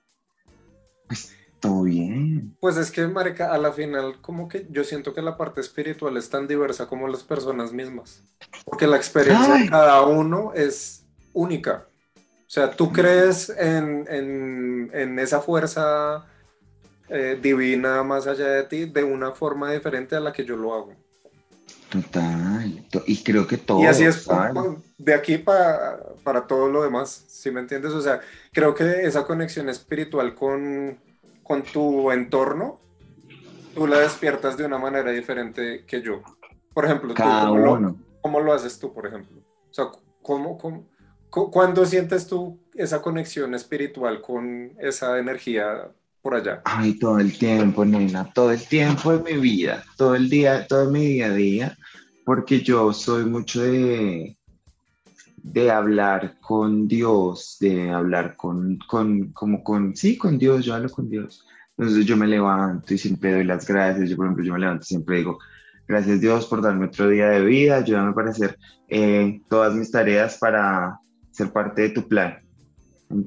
[1.07, 2.55] pues, todo bien.
[2.59, 6.17] Pues es que, marica, a la final, como que yo siento que la parte espiritual
[6.17, 8.21] es tan diversa como las personas mismas.
[8.65, 11.87] Porque la experiencia de cada uno es única.
[12.17, 16.25] O sea, tú crees en, en, en esa fuerza
[17.07, 20.73] eh, divina más allá de ti de una forma diferente a la que yo lo
[20.73, 21.02] hago.
[21.93, 22.83] Total.
[23.05, 23.83] Y creo que todo.
[23.83, 24.27] Y así es
[24.97, 27.91] de aquí para, para todo lo demás, ¿sí me entiendes?
[27.91, 28.19] O sea,
[28.51, 30.97] creo que esa conexión espiritual con,
[31.43, 32.79] con tu entorno,
[33.75, 36.21] tú la despiertas de una manera diferente que yo.
[36.73, 39.37] Por ejemplo, ¿cómo, lo, ¿cómo, lo, haces tú, por ejemplo?
[39.69, 39.85] O sea,
[40.21, 40.87] ¿cómo, cómo,
[41.29, 45.91] ¿cuándo sientes tú esa conexión espiritual con esa energía
[46.23, 46.61] por allá?
[46.65, 50.89] Ay, todo el tiempo, nena, todo el tiempo de mi vida, todo el día, todo
[50.89, 51.77] mi día a día,
[52.25, 54.37] porque yo soy mucho de,
[55.37, 60.89] de hablar con Dios, de hablar con, con, como con, sí, con Dios, yo hablo
[60.89, 61.45] con Dios.
[61.77, 64.09] Entonces yo me levanto y siempre doy las gracias.
[64.09, 65.39] Yo, por ejemplo, yo me levanto y siempre digo,
[65.87, 68.57] gracias Dios por darme otro día de vida, ayúdame para hacer
[68.87, 70.99] eh, todas mis tareas para
[71.31, 72.37] ser parte de tu plan.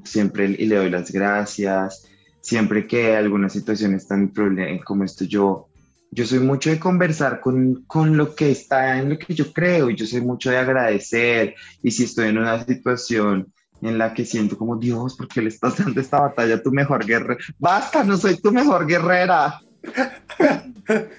[0.03, 2.07] Siempre y le doy las gracias
[2.47, 5.66] siempre que alguna está en problema, como esto, yo,
[6.11, 9.89] yo soy mucho de conversar con, con lo que está en lo que yo creo,
[9.89, 14.25] y yo soy mucho de agradecer, y si estoy en una situación en la que
[14.25, 17.37] siento como, Dios, ¿por qué le estás dando esta batalla tu mejor guerrera?
[17.59, 19.59] Basta, no soy tu mejor guerrera.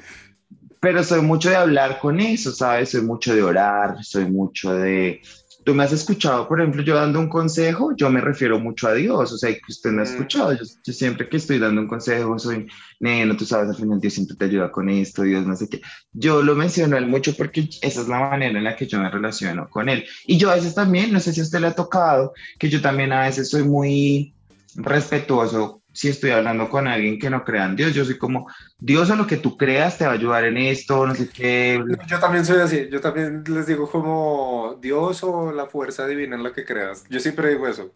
[0.80, 2.90] Pero soy mucho de hablar con eso, ¿sabes?
[2.90, 5.20] Soy mucho de orar, soy mucho de,
[5.68, 8.94] tú me has escuchado, por ejemplo, yo dando un consejo, yo me refiero mucho a
[8.94, 10.08] Dios, o sea, que usted me ha mm.
[10.08, 12.66] escuchado, yo, siempre que estoy dando un consejo soy,
[13.00, 15.82] no, tú sabes, al final Dios siempre te ayuda con esto, Dios no sé qué.
[16.14, 19.10] Yo lo menciono él mucho porque esa es la manera en la que yo me
[19.10, 20.06] relaciono con él.
[20.26, 22.80] Y yo a veces también, no sé si a usted le ha tocado, que yo
[22.80, 24.32] también a veces soy muy
[24.74, 27.92] respetuoso si estoy hablando con alguien que no crea en Dios.
[27.92, 28.46] Yo soy como,
[28.78, 31.82] Dios a lo que tú creas te va a ayudar en esto, no sé qué.
[32.06, 36.44] Yo también soy así, yo también les digo como Dios o la fuerza divina en
[36.44, 37.04] la que creas.
[37.10, 37.92] Yo siempre digo eso.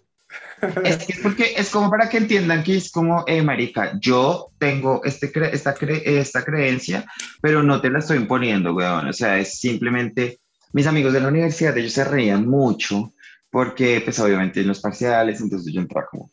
[0.83, 5.01] Es que porque es como para que entiendan que es como, eh, marica, yo tengo
[5.05, 7.05] este esta, esta creencia,
[7.41, 9.07] pero no te la estoy imponiendo, weón.
[9.07, 10.41] O sea, es simplemente,
[10.73, 13.13] mis amigos de la universidad, ellos se reían mucho
[13.49, 16.33] porque, pues obviamente en los parciales, entonces yo entraba como,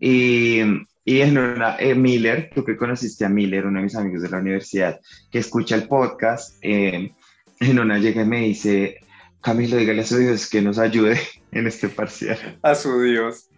[0.00, 0.60] y,
[1.04, 4.30] y en una, eh, Miller, tú que conociste a Miller, uno de mis amigos de
[4.30, 7.12] la universidad, que escucha el podcast, eh,
[7.60, 9.00] en una llega y me dice,
[9.40, 11.18] Camilo, dígale a su Dios que nos ayude
[11.52, 12.58] en este parcial.
[12.62, 13.48] A su Dios.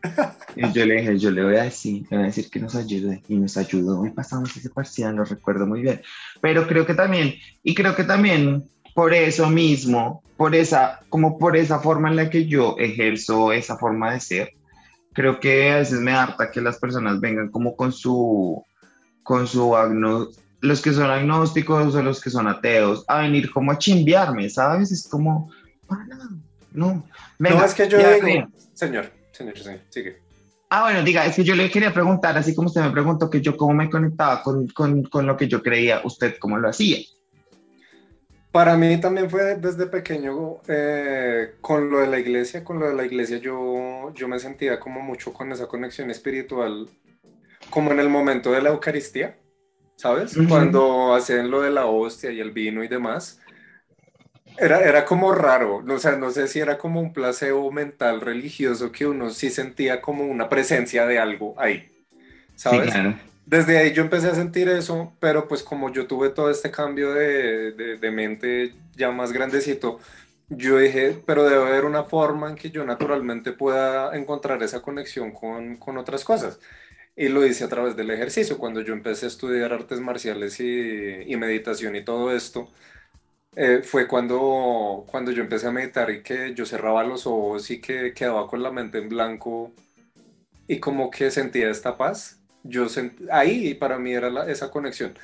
[0.55, 2.75] Y yo le dije, yo le voy a decir, le voy a decir que nos
[2.75, 3.23] ayude.
[3.29, 6.03] Y nos ayudó y pasamos ese parcial, lo recuerdo muy bien.
[6.41, 11.57] Pero creo que también, y creo que también por eso mismo, por esa, como por
[11.57, 14.53] esa forma en la que yo ejerzo esa forma de ser,
[15.13, 18.65] creo que a veces me harta que las personas vengan como con su,
[19.23, 19.75] con su
[20.61, 24.93] los que son agnósticos o los que son ateos, a venir como a chimbiarme, ¿sabes?
[24.93, 25.51] Es como,
[26.73, 27.07] no.
[27.39, 30.19] no, es que yo digo, señor, señor, señor, sigue.
[30.73, 33.41] Ah, bueno, diga, es que yo le quería preguntar, así como usted me preguntó que
[33.41, 36.99] yo cómo me conectaba con, con, con lo que yo creía, usted cómo lo hacía.
[38.53, 42.95] Para mí también fue desde pequeño eh, con lo de la iglesia, con lo de
[42.95, 46.89] la iglesia yo, yo me sentía como mucho con esa conexión espiritual,
[47.71, 49.39] como en el momento de la Eucaristía,
[49.95, 50.37] ¿sabes?
[50.49, 53.41] Cuando hacen lo de la hostia y el vino y demás.
[54.59, 58.91] Era, era como raro, o sea, no sé si era como un placebo mental religioso
[58.91, 62.05] que uno sí sentía como una presencia de algo ahí,
[62.57, 62.93] ¿sabes?
[63.51, 67.13] Desde ahí yo empecé a sentir eso, pero pues como yo tuve todo este cambio
[67.13, 69.99] de, de, mente ya más grandecito,
[70.49, 75.33] yo dije, pero debe haber una forma en que yo naturalmente pueda encontrar esa conexión
[75.33, 76.61] con, con otras cosas.
[77.17, 78.59] Y lo hice a través del ejercicio.
[78.59, 82.71] Cuando yo empecé a estudiar artes marciales y, y meditación y todo esto,
[83.57, 87.81] eh, fue cuando, cuando yo empecé a meditar y que yo cerraba los ojos y
[87.81, 89.73] que quedaba con la mente en blanco
[90.69, 92.87] y como que sentía esta paz yo
[93.31, 95.15] ahí para mí era esa conexión.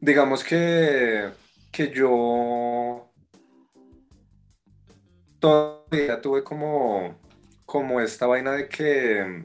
[0.00, 1.30] Digamos que,
[1.70, 3.08] que yo
[5.38, 7.18] todavía tuve como,
[7.66, 9.44] como esta vaina de que,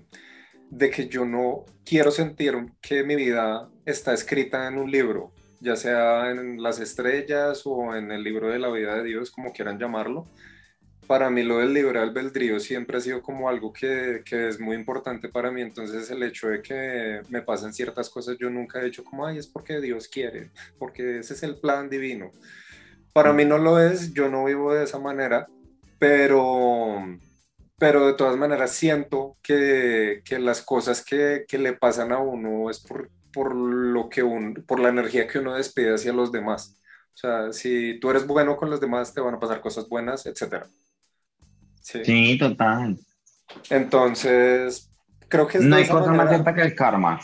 [0.69, 5.75] de que yo no quiero sentir que mi vida está escrita en un libro, ya
[5.75, 9.79] sea en las estrellas o en el libro de la vida de Dios, como quieran
[9.79, 10.25] llamarlo
[11.07, 14.75] para mí lo del libre albedrío siempre ha sido como algo que, que, es muy
[14.75, 18.85] importante para mí, entonces el hecho de que me pasen ciertas cosas yo nunca he
[18.85, 22.31] dicho como, ay, es porque Dios quiere, porque ese es el plan divino.
[23.13, 25.47] Para mí no lo es, yo no vivo de esa manera,
[25.97, 27.17] pero,
[27.77, 32.69] pero de todas maneras siento que, que las cosas que, que, le pasan a uno
[32.69, 36.77] es por, por, lo que un, por la energía que uno despide hacia los demás.
[37.13, 40.27] O sea, si tú eres bueno con los demás, te van a pasar cosas buenas,
[40.27, 40.67] etc.
[41.87, 42.97] Sí, sí total.
[43.69, 44.91] Entonces,
[45.29, 47.19] creo que es No hay cosa más alta que el karma.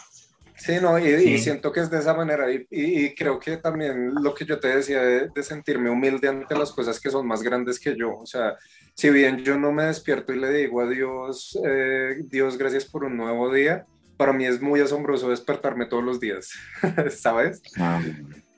[0.56, 2.50] Sí, no, y, siento que es de esa manera.
[2.50, 6.56] Y, y, creo que también lo que yo te decía de, de, sentirme humilde ante
[6.56, 8.16] las cosas que son más grandes que yo.
[8.16, 8.56] O sea,
[8.96, 13.04] si bien yo no me despierto y le digo a Dios, eh, Dios, gracias por
[13.04, 13.86] un nuevo día,
[14.16, 16.52] para mí es muy asombroso despertarme todos los días,
[17.12, 17.62] ¿sabes?
[17.78, 18.02] Ah,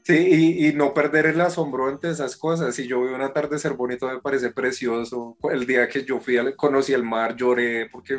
[0.06, 2.76] sí, y, no perder el asombro ante esas cosas.
[2.76, 5.38] Si yo veo un atardecer bonito, me parece precioso.
[5.52, 8.18] El día que yo fui, conocí el mar, lloré, porque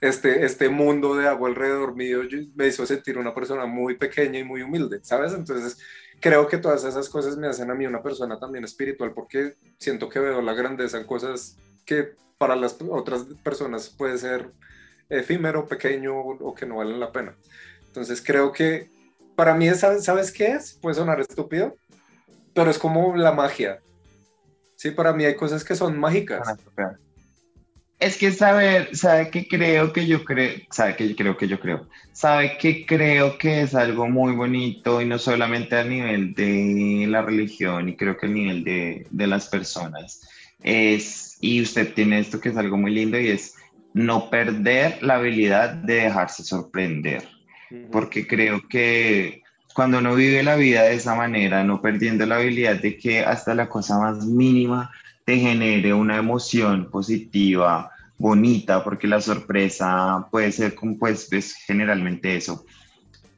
[0.00, 2.20] este, este mundo de agua alrededor mío
[2.54, 5.34] me hizo sentir una persona muy pequeña y muy humilde, ¿sabes?
[5.34, 5.78] Entonces,
[6.20, 10.08] creo que todas esas cosas me hacen a mí una persona también espiritual porque siento
[10.08, 14.50] que veo la grandeza en cosas que para las otras personas puede ser
[15.10, 17.36] efímero, pequeño o que no valen la pena.
[17.86, 18.93] Entonces creo que
[19.34, 20.78] para mí, ¿sabes qué es?
[20.80, 21.74] Puede sonar estúpido,
[22.54, 23.80] pero es como la magia.
[24.76, 26.46] Sí, para mí hay cosas que son mágicas.
[27.98, 31.88] Es que saber, sabe que creo que yo creo, sabe que creo que yo creo,
[32.12, 37.22] sabe que creo que es algo muy bonito y no solamente a nivel de la
[37.22, 40.20] religión y creo que a nivel de, de las personas.
[40.62, 43.54] Es, y usted tiene esto que es algo muy lindo y es
[43.94, 47.26] no perder la habilidad de dejarse sorprender,
[47.90, 49.42] porque creo que
[49.74, 53.54] cuando uno vive la vida de esa manera, no perdiendo la habilidad de que hasta
[53.54, 54.90] la cosa más mínima
[55.24, 62.64] te genere una emoción positiva, bonita, porque la sorpresa puede ser pues, pues generalmente eso.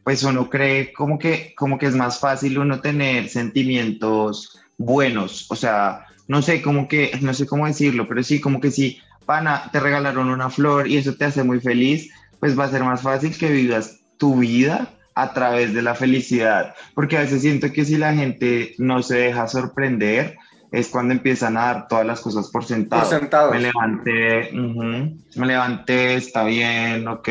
[0.04, 5.56] Pues uno cree como que, como que es más fácil uno tener sentimientos buenos, o
[5.56, 9.68] sea, no sé cómo que, no sé cómo decirlo, pero sí como que si pana,
[9.72, 13.02] te regalaron una flor y eso te hace muy feliz, pues va a ser más
[13.02, 17.86] fácil que vivas tu vida a través de la felicidad, porque a veces siento que
[17.86, 20.36] si la gente no se deja sorprender,
[20.72, 23.02] es cuando empiezan a dar todas las cosas por sentado.
[23.50, 27.28] Me levanté, me levanté, está bien, ok,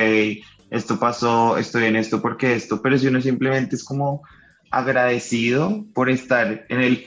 [0.72, 4.24] esto pasó, estoy en esto porque esto, pero si uno simplemente es como
[4.72, 7.06] agradecido por estar en el...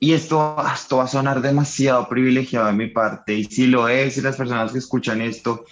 [0.00, 4.16] Y esto, esto va a sonar demasiado privilegiado de mi parte, y si lo es,
[4.16, 5.64] y las personas que escuchan esto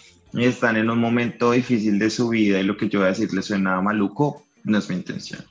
[0.44, 3.32] están en un momento difícil de su vida y lo que yo voy a decir
[3.32, 5.42] les suena maluco, no es mi intención.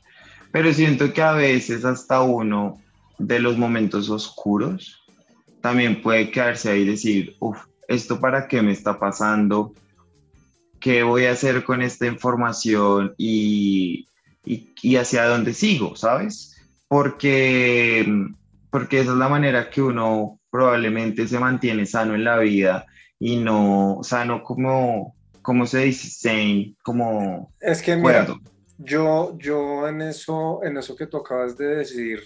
[0.51, 2.79] Pero siento que a veces hasta uno
[3.17, 5.03] de los momentos oscuros,
[5.61, 7.57] también puede quedarse ahí y decir, uff,
[7.87, 9.73] ¿esto para qué me está pasando?
[10.79, 13.15] ¿Qué voy a hacer con esta información?
[13.17, 14.07] Y,
[14.45, 16.55] y, hacia dónde sigo, ¿sabes?
[16.87, 18.27] Porque,
[18.69, 22.85] porque esa es la manera que uno probablemente se mantiene sano en la vida
[23.19, 27.53] y no sano como, como se dice, como...
[27.59, 28.27] Es que mira,
[28.77, 32.19] yo, yo en, eso, en eso que tú acabas de decir,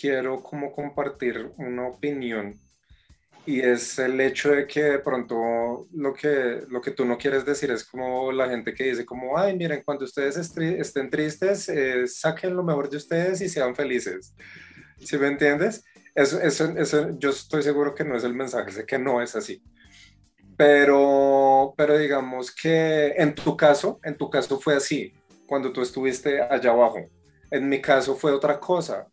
[0.00, 2.54] quiero como compartir una opinión
[3.48, 7.46] y es el hecho de que de pronto lo que, lo que tú no quieres
[7.46, 12.06] decir es como la gente que dice como, ay, miren, cuando ustedes estén tristes, eh,
[12.06, 14.34] saquen lo mejor de ustedes y sean felices.
[14.98, 15.82] ¿Sí me entiendes?
[16.14, 19.34] Eso, eso, eso, yo estoy seguro que no es el mensaje, sé que no es
[19.34, 19.62] así.
[20.58, 25.14] Pero, pero digamos que en tu caso, en tu caso fue así,
[25.46, 26.98] cuando tú estuviste allá abajo.
[27.48, 29.06] En mi caso fue otra cosa.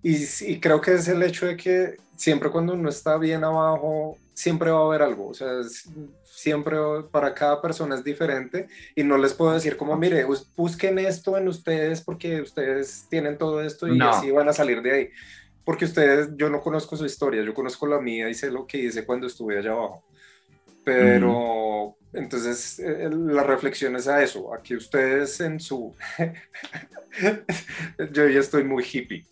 [0.00, 4.70] Y, creo que es el hecho de que siempre cuando uno está bien abajo, siempre
[4.70, 5.28] va a haber algo.
[5.28, 5.48] O sea,
[6.22, 6.76] siempre
[7.10, 10.24] para cada persona es diferente y no les puedo decir como, mire,
[10.56, 14.92] busquen esto en ustedes porque ustedes tienen todo esto y así van a salir de
[14.92, 15.10] ahí.
[15.64, 18.78] Porque ustedes, yo no conozco su historia, yo conozco la mía y sé lo que
[18.78, 20.04] hice cuando estuve allá abajo.
[20.84, 25.94] Pero entonces eh, la reflexión es a eso, a que ustedes en su...
[28.12, 29.24] yo ya estoy muy hippie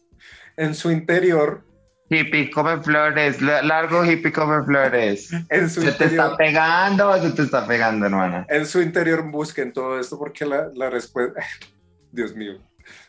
[0.61, 1.65] en su interior.
[2.11, 5.31] Hippie, come flores, largo hippie, come flores.
[5.49, 8.47] En su ¿Se te está pegando o se te está pegando, hermana?
[8.49, 11.41] En su interior busquen todo esto porque la, la respuesta,
[12.13, 12.59] Dios mío,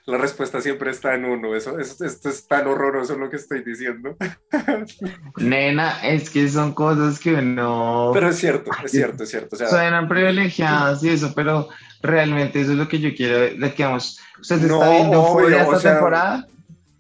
[0.06, 1.56] la respuesta siempre está en uno.
[1.56, 4.16] Eso, esto es tan horroroso lo que estoy diciendo.
[5.38, 8.12] Nena, es que son cosas que no.
[8.14, 9.56] Pero es cierto, es cierto, es cierto.
[9.56, 11.70] suenan privilegiadas y eso, pero
[12.02, 13.40] realmente eso es lo que yo quiero.
[13.40, 16.48] De que vamos, ¿usted está viendo fuera esta temporada?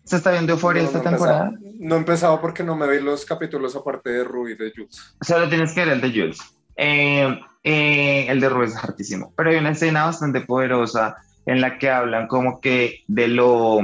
[0.03, 1.53] ¿Se está viendo Euphoria esta temporada?
[1.79, 5.15] no he empezado porque no me vi los capítulos aparte de Rui de Jules.
[5.21, 6.39] Solo tienes que ver el de Jules.
[6.75, 9.33] Eh, eh, el de Rui es hartísimo.
[9.35, 11.15] Pero hay una escena bastante poderosa
[11.51, 13.79] en la que hablan como que de lo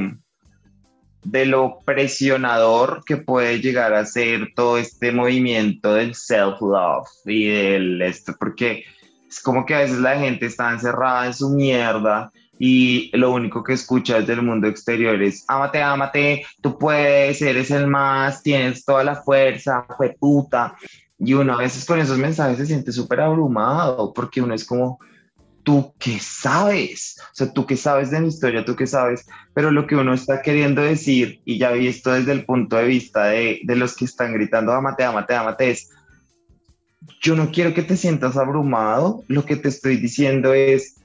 [1.24, 8.01] de lo presionador que puede llegar a ser todo este movimiento del self-love y del
[8.01, 8.86] esto, porque
[9.28, 13.63] es como que a veces la gente está encerrada en su mierda y lo único
[13.63, 18.86] que escucha desde el mundo exterior es ámate, ámate, tú puedes, eres el más, tienes
[18.86, 20.76] toda la fuerza, fue puta.
[21.20, 24.99] Y uno a veces con esos mensajes se siente súper abrumado porque uno es como,
[25.68, 29.70] tú qué sabes, o sea, tú qué sabes de mi historia, tú qué sabes, pero
[29.70, 33.26] lo que uno está queriendo decir, y ya vi esto desde el punto de vista
[33.26, 35.89] de, de los que están gritando, ámate, ámate, ámate, es,
[37.22, 41.01] yo no quiero que te sientas abrumado, lo que te estoy diciendo es,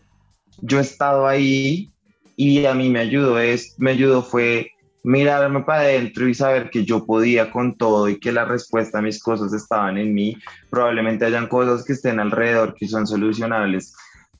[0.60, 1.90] yo he estado ahí
[2.36, 4.70] y a mí me ayudó, es, me ayudó fue
[5.02, 9.02] mirarme para adentro y saber que yo podía con todo y que la respuesta a
[9.02, 10.36] mis cosas estaban en mí.
[10.70, 13.92] Probablemente hayan cosas que estén alrededor que son solucionables,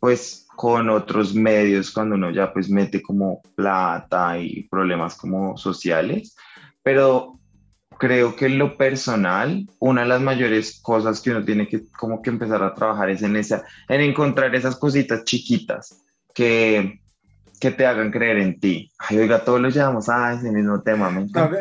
[0.02, 6.34] pues con otros medios cuando uno ya pues mete como plata y problemas como sociales,
[6.82, 7.38] pero
[8.00, 12.30] creo que lo personal, una de las mayores cosas que uno tiene que como que
[12.30, 16.02] empezar a trabajar es en esa, en encontrar esas cositas chiquitas
[16.34, 17.00] que,
[17.60, 18.90] que te hagan creer en ti.
[18.98, 21.10] Ay, oiga, todos los llevamos a ese mismo tema.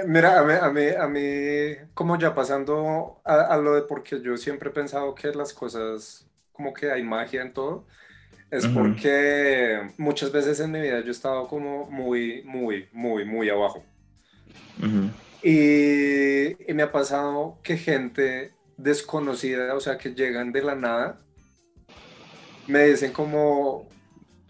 [0.08, 4.20] mira, a mí, a mí, a mí, como ya pasando a, a, lo de porque
[4.20, 7.86] yo siempre he pensado que las cosas, como que hay magia en todo,
[8.52, 13.50] es porque muchas veces en mi vida yo he estado como muy, muy, muy, muy
[13.50, 13.84] abajo.
[15.42, 21.20] y, y me ha pasado que gente desconocida, o sea, que llegan de la nada,
[22.68, 23.88] me dicen como,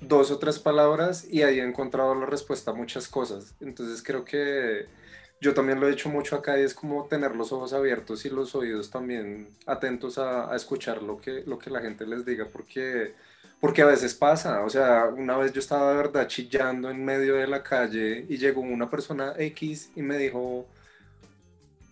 [0.01, 3.55] dos o tres palabras y ahí he encontrado la respuesta a muchas cosas.
[3.61, 4.87] Entonces creo que
[5.39, 8.29] yo también lo he hecho mucho acá y es como tener los ojos abiertos y
[8.29, 13.13] los oídos también atentos a, escuchar lo que, lo que la gente les diga, porque,
[13.61, 14.63] porque a veces pasa.
[14.65, 18.37] O sea, una vez yo estaba de verdad chillando en medio de la calle y
[18.37, 20.67] llegó una persona X y me dijo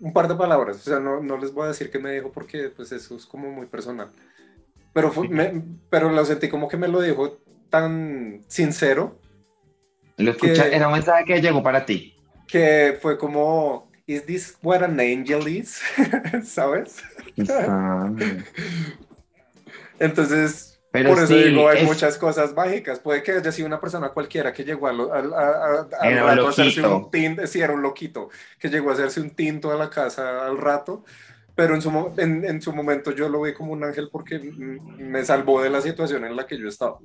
[0.01, 0.77] un par de palabras.
[0.77, 3.25] O sea, no, no les voy a decir qué me dijo porque pues eso es
[3.25, 4.09] como muy personal.
[4.91, 5.13] Pero,
[5.89, 7.37] pero lo sentí como que me lo dijo
[7.69, 9.19] tan sincero.
[10.17, 12.15] Lo escucha, era un mensaje que llegó para ti.
[12.47, 15.79] Que fue como, ¿Is this what an angel is?
[16.43, 16.97] ¿Sabes?
[19.99, 22.99] Entonces, por eso digo, hay muchas cosas mágicas.
[22.99, 27.45] Puede que haya sido una persona cualquiera que llegó a, a, a, hacerse un tinto,
[27.47, 31.03] sí, era un loquito, que llegó a hacerse un tinto a la casa al rato
[31.59, 35.25] pero en su, en, en, su momento yo lo vi como un ángel porque me
[35.25, 36.99] salvó de la situación en la que yo estaba.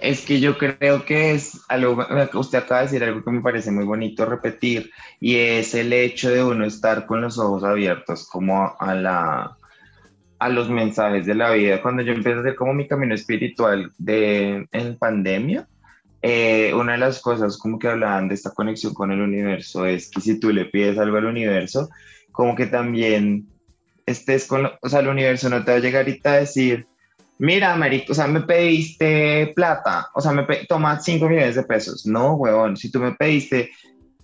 [0.00, 3.70] Es que yo creo que es algo, usted acaba de decir algo que me parece
[3.70, 4.90] muy bonito repetir,
[5.20, 9.56] y es el hecho de uno estar con los ojos abiertos como a la
[10.40, 11.82] a los mensajes de la vida.
[11.82, 15.68] Cuando yo empecé a hacer como mi camino espiritual de, en pandemia,
[16.22, 20.10] eh, una de las cosas como que hablaban de esta conexión con el universo es
[20.10, 21.90] que si tú le pides algo al universo,
[22.32, 23.48] como que también
[24.06, 26.40] estés con, o sea, el universo no te va a llegar y te va a
[26.40, 26.86] decir,
[27.38, 32.06] mira, marico, o sea, me pediste plata, o sea, me toma 5 millones de pesos.
[32.06, 33.70] No, huevón, si tú me pediste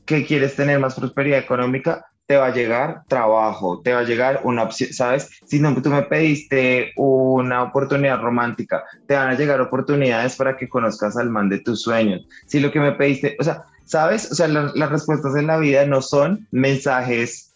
[0.07, 4.41] que quieres tener más prosperidad económica, te va a llegar trabajo, te va a llegar
[4.45, 5.41] una opción, ¿sabes?
[5.47, 10.69] Si no, tú me pediste una oportunidad romántica, te van a llegar oportunidades para que
[10.69, 12.27] conozcas al man de tus sueños.
[12.47, 14.31] Si lo que me pediste, o sea, ¿sabes?
[14.33, 17.47] O sea, las respuestas en la vida no son mensajes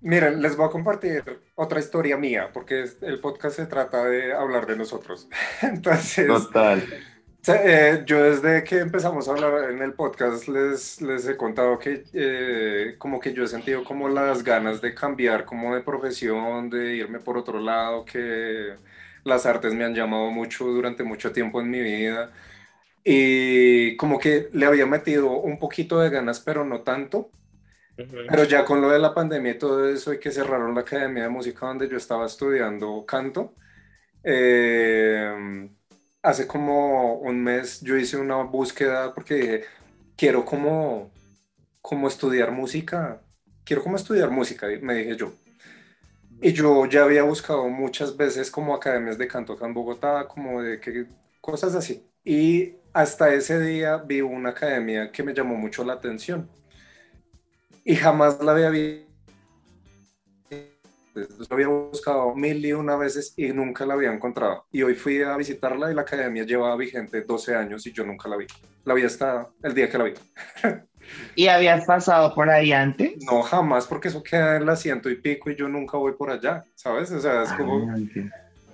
[0.00, 1.24] Miren, les voy a compartir
[1.56, 5.28] otra historia mía, porque el podcast se trata de hablar de nosotros.
[5.62, 6.84] Entonces, Total.
[7.46, 12.04] Eh, yo desde que empezamos a hablar en el podcast les, les he contado que
[12.12, 16.96] eh, como que yo he sentido como las ganas de cambiar como de profesión, de
[16.96, 18.76] irme por otro lado, que
[19.24, 22.32] las artes me han llamado mucho durante mucho tiempo en mi vida
[23.04, 27.32] y como que le había metido un poquito de ganas, pero no tanto.
[28.26, 31.24] Pero ya con lo de la pandemia y todo eso y que cerraron la Academia
[31.24, 33.56] de Música donde yo estaba estudiando canto,
[34.24, 35.70] eh,
[36.22, 39.64] hace como un mes yo hice una búsqueda porque dije,
[40.16, 41.10] quiero como,
[41.82, 43.22] como estudiar música,
[43.64, 45.32] quiero como estudiar música, me dije yo.
[46.40, 50.62] Y yo ya había buscado muchas veces como academias de canto acá en Bogotá, como
[50.62, 51.06] de que
[51.40, 52.04] cosas así.
[52.24, 56.48] Y hasta ese día vi una academia que me llamó mucho la atención
[57.84, 58.70] y jamás la había
[61.18, 61.34] visto.
[61.48, 64.66] La había buscado mil y una veces y nunca la había encontrado.
[64.72, 68.28] Y hoy fui a visitarla y la academia llevaba vigente 12 años y yo nunca
[68.28, 68.46] la vi.
[68.84, 70.14] La vi hasta el día que la vi.
[71.34, 73.12] ¿Y habías pasado por ahí antes?
[73.24, 76.30] No, jamás, porque eso queda en la ciento y pico y yo nunca voy por
[76.30, 77.10] allá, ¿sabes?
[77.10, 77.90] O sea, es como...
[77.90, 77.96] Ah,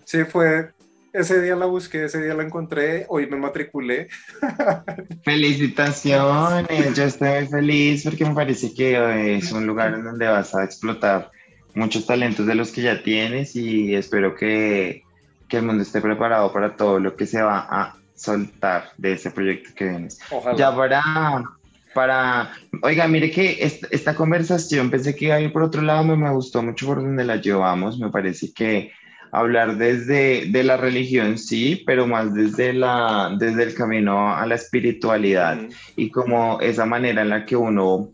[0.05, 0.70] sí, fue
[1.14, 4.09] ese día la busqué, ese día la encontré, hoy me matriculé.
[5.24, 10.53] Felicitaciones, yo estoy muy feliz porque me parece que es un lugar en donde vas
[10.57, 11.30] a explotar
[11.75, 15.03] muchos talentos de los que ya tienes y espero que,
[15.49, 19.31] que el mundo esté preparado para todo lo que se va a soltar de ese
[19.31, 20.20] proyecto que vienes.
[20.31, 20.57] Ojalá.
[20.57, 21.03] Ya para,
[21.95, 22.53] para,
[22.83, 26.16] oiga, mire que esta, esta conversación pensé que iba a ir por otro lado, me,
[26.16, 28.93] me gustó mucho por donde la llevamos, me parece que
[29.35, 34.55] hablar desde de la religión sí, pero más desde, la, desde el camino a la
[34.55, 35.59] espiritualidad
[35.97, 38.11] y como esa manera en la que uno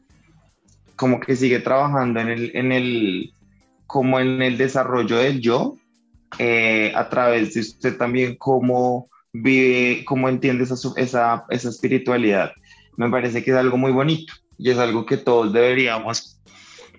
[0.96, 3.34] como que sigue trabajando en el, en el
[3.90, 5.76] como en el desarrollo del yo,
[6.38, 12.52] eh, a través de usted también cómo vive, cómo entiende esa, esa, esa espiritualidad.
[12.96, 16.40] Me parece que es algo muy bonito y es algo que todos deberíamos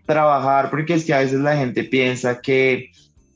[0.05, 2.91] trabajar porque es que a veces la gente piensa que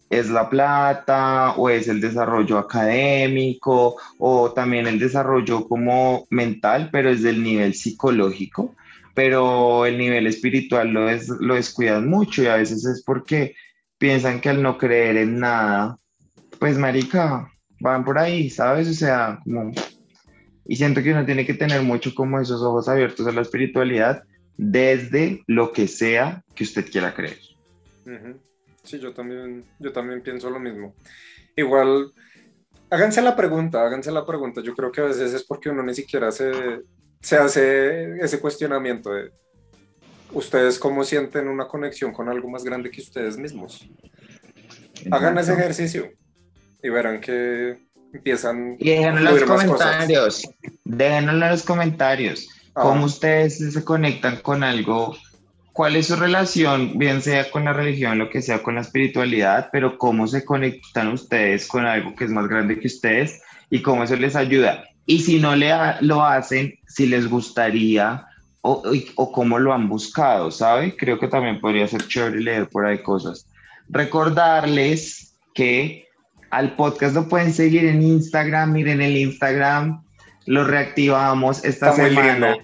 [0.09, 7.09] es la plata o es el desarrollo académico o también el desarrollo como mental, pero
[7.09, 8.75] es del nivel psicológico,
[9.15, 13.55] pero el nivel espiritual lo, es, lo descuidan mucho y a veces es porque
[13.97, 15.97] piensan que al no creer en nada,
[16.59, 17.49] pues marica,
[17.79, 18.87] van por ahí, ¿sabes?
[18.89, 19.71] O sea, como...
[20.65, 24.23] Y siento que uno tiene que tener mucho como esos ojos abiertos a la espiritualidad
[24.57, 27.39] desde lo que sea que usted quiera creer.
[28.83, 30.93] Sí, yo también, yo también pienso lo mismo.
[31.55, 32.11] Igual,
[32.89, 34.61] háganse la pregunta, háganse la pregunta.
[34.61, 36.81] Yo creo que a veces es porque uno ni siquiera se,
[37.25, 39.31] se hace ese cuestionamiento de
[40.31, 43.83] ustedes cómo sienten una conexión con algo más grande que ustedes mismos.
[45.09, 46.11] Hagan ese ejercicio
[46.83, 47.79] y verán que
[48.13, 50.47] empiezan Y déjenlo en a los comentarios.
[50.83, 52.47] Déjenlo en los comentarios.
[52.75, 55.17] Ah, ¿Cómo ustedes se conectan con algo?
[55.73, 59.69] ¿Cuál es su relación, bien sea con la religión, lo que sea con la espiritualidad,
[59.71, 64.03] pero cómo se conectan ustedes con algo que es más grande que ustedes y cómo
[64.03, 64.83] eso les ayuda?
[65.05, 68.25] Y si no le ha- lo hacen, si les gustaría
[68.61, 68.81] o,
[69.31, 70.95] cómo lo han buscado, ¿sabe?
[70.97, 73.45] Creo que también podría ser chévere leer por ahí cosas.
[73.89, 76.07] Recordarles que
[76.49, 80.01] al podcast lo pueden seguir en Instagram, miren el Instagram,
[80.47, 82.57] lo reactivamos esta Está semana.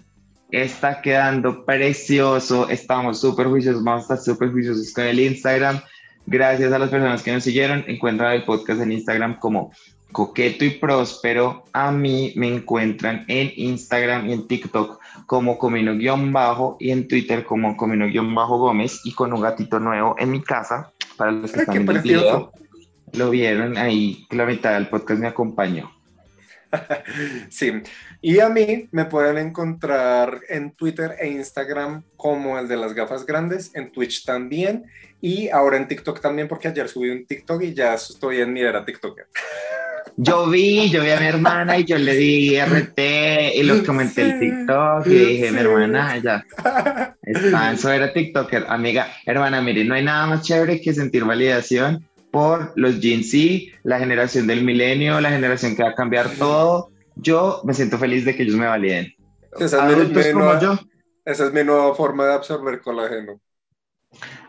[0.49, 5.79] Está quedando precioso, estamos súper juiciosos, vamos a estar súper juiciosos con el Instagram.
[6.25, 9.71] Gracias a las personas que nos siguieron, encuentran el podcast en Instagram como
[10.11, 11.63] Coqueto y Próspero.
[11.73, 17.75] A mí me encuentran en Instagram y en TikTok como Comino-Bajo y en Twitter como
[17.77, 20.91] Comino-Bajo Gómez y con un gatito nuevo en mi casa.
[21.17, 22.25] Para los que Ay, están precioso.
[22.25, 22.51] video,
[23.13, 25.91] lo vieron ahí, la mitad del podcast me acompañó.
[27.49, 27.73] Sí,
[28.21, 33.25] y a mí me pueden encontrar en Twitter e Instagram como el de las gafas
[33.25, 34.85] grandes, en Twitch también
[35.19, 38.61] y ahora en TikTok también porque ayer subí un TikTok y ya estoy en mi
[38.61, 39.27] era TikToker.
[40.17, 42.99] Yo vi, yo vi a mi hermana y yo le di RT
[43.55, 45.63] y lo comenté el Sí, TikTok y dije, mi sí.
[45.65, 46.45] hermana, ya
[47.73, 48.65] eso era TikToker.
[48.67, 53.71] Amiga, hermana, mire, no hay nada más chévere que sentir validación por los Gen Z,
[53.83, 56.89] la generación del milenio, la generación que va a cambiar todo.
[57.15, 59.13] Yo me siento feliz de que ellos me validen.
[59.59, 60.79] Esa es mi- mi nueva- yo,
[61.25, 63.39] Esa es mi nueva forma de absorber colágeno.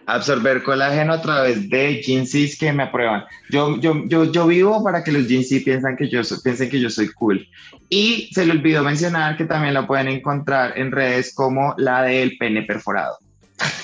[0.06, 3.24] Absorber colágeno a través de Zs que me aprueban.
[3.50, 6.80] Yo, yo, yo, yo vivo para que los Z piensan que yo soy, piensen que
[6.80, 7.46] yo soy cool.
[7.88, 12.36] Y se le olvidó mencionar que también la pueden encontrar en redes como la del
[12.38, 13.18] pene perforado.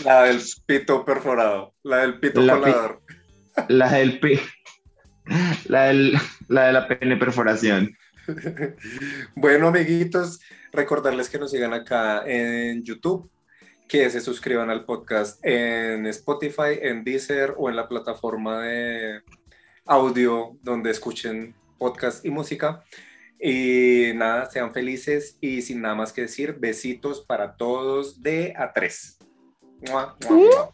[0.05, 3.01] La del pito perforado, la del pito La pi- colador.
[3.69, 4.41] La del pi-
[5.67, 6.19] la, del-
[6.49, 7.95] la de la pene perforación.
[9.35, 10.41] Bueno, amiguitos,
[10.73, 13.31] recordarles que nos sigan acá en YouTube,
[13.89, 19.23] que se suscriban al podcast en Spotify, en Deezer o en la plataforma de
[19.87, 22.85] audio donde escuchen podcast y música.
[23.41, 29.17] Y nada, sean felices y sin nada más que decir, besitos para todos de A3.
[29.89, 30.73] Mua, mua, mua.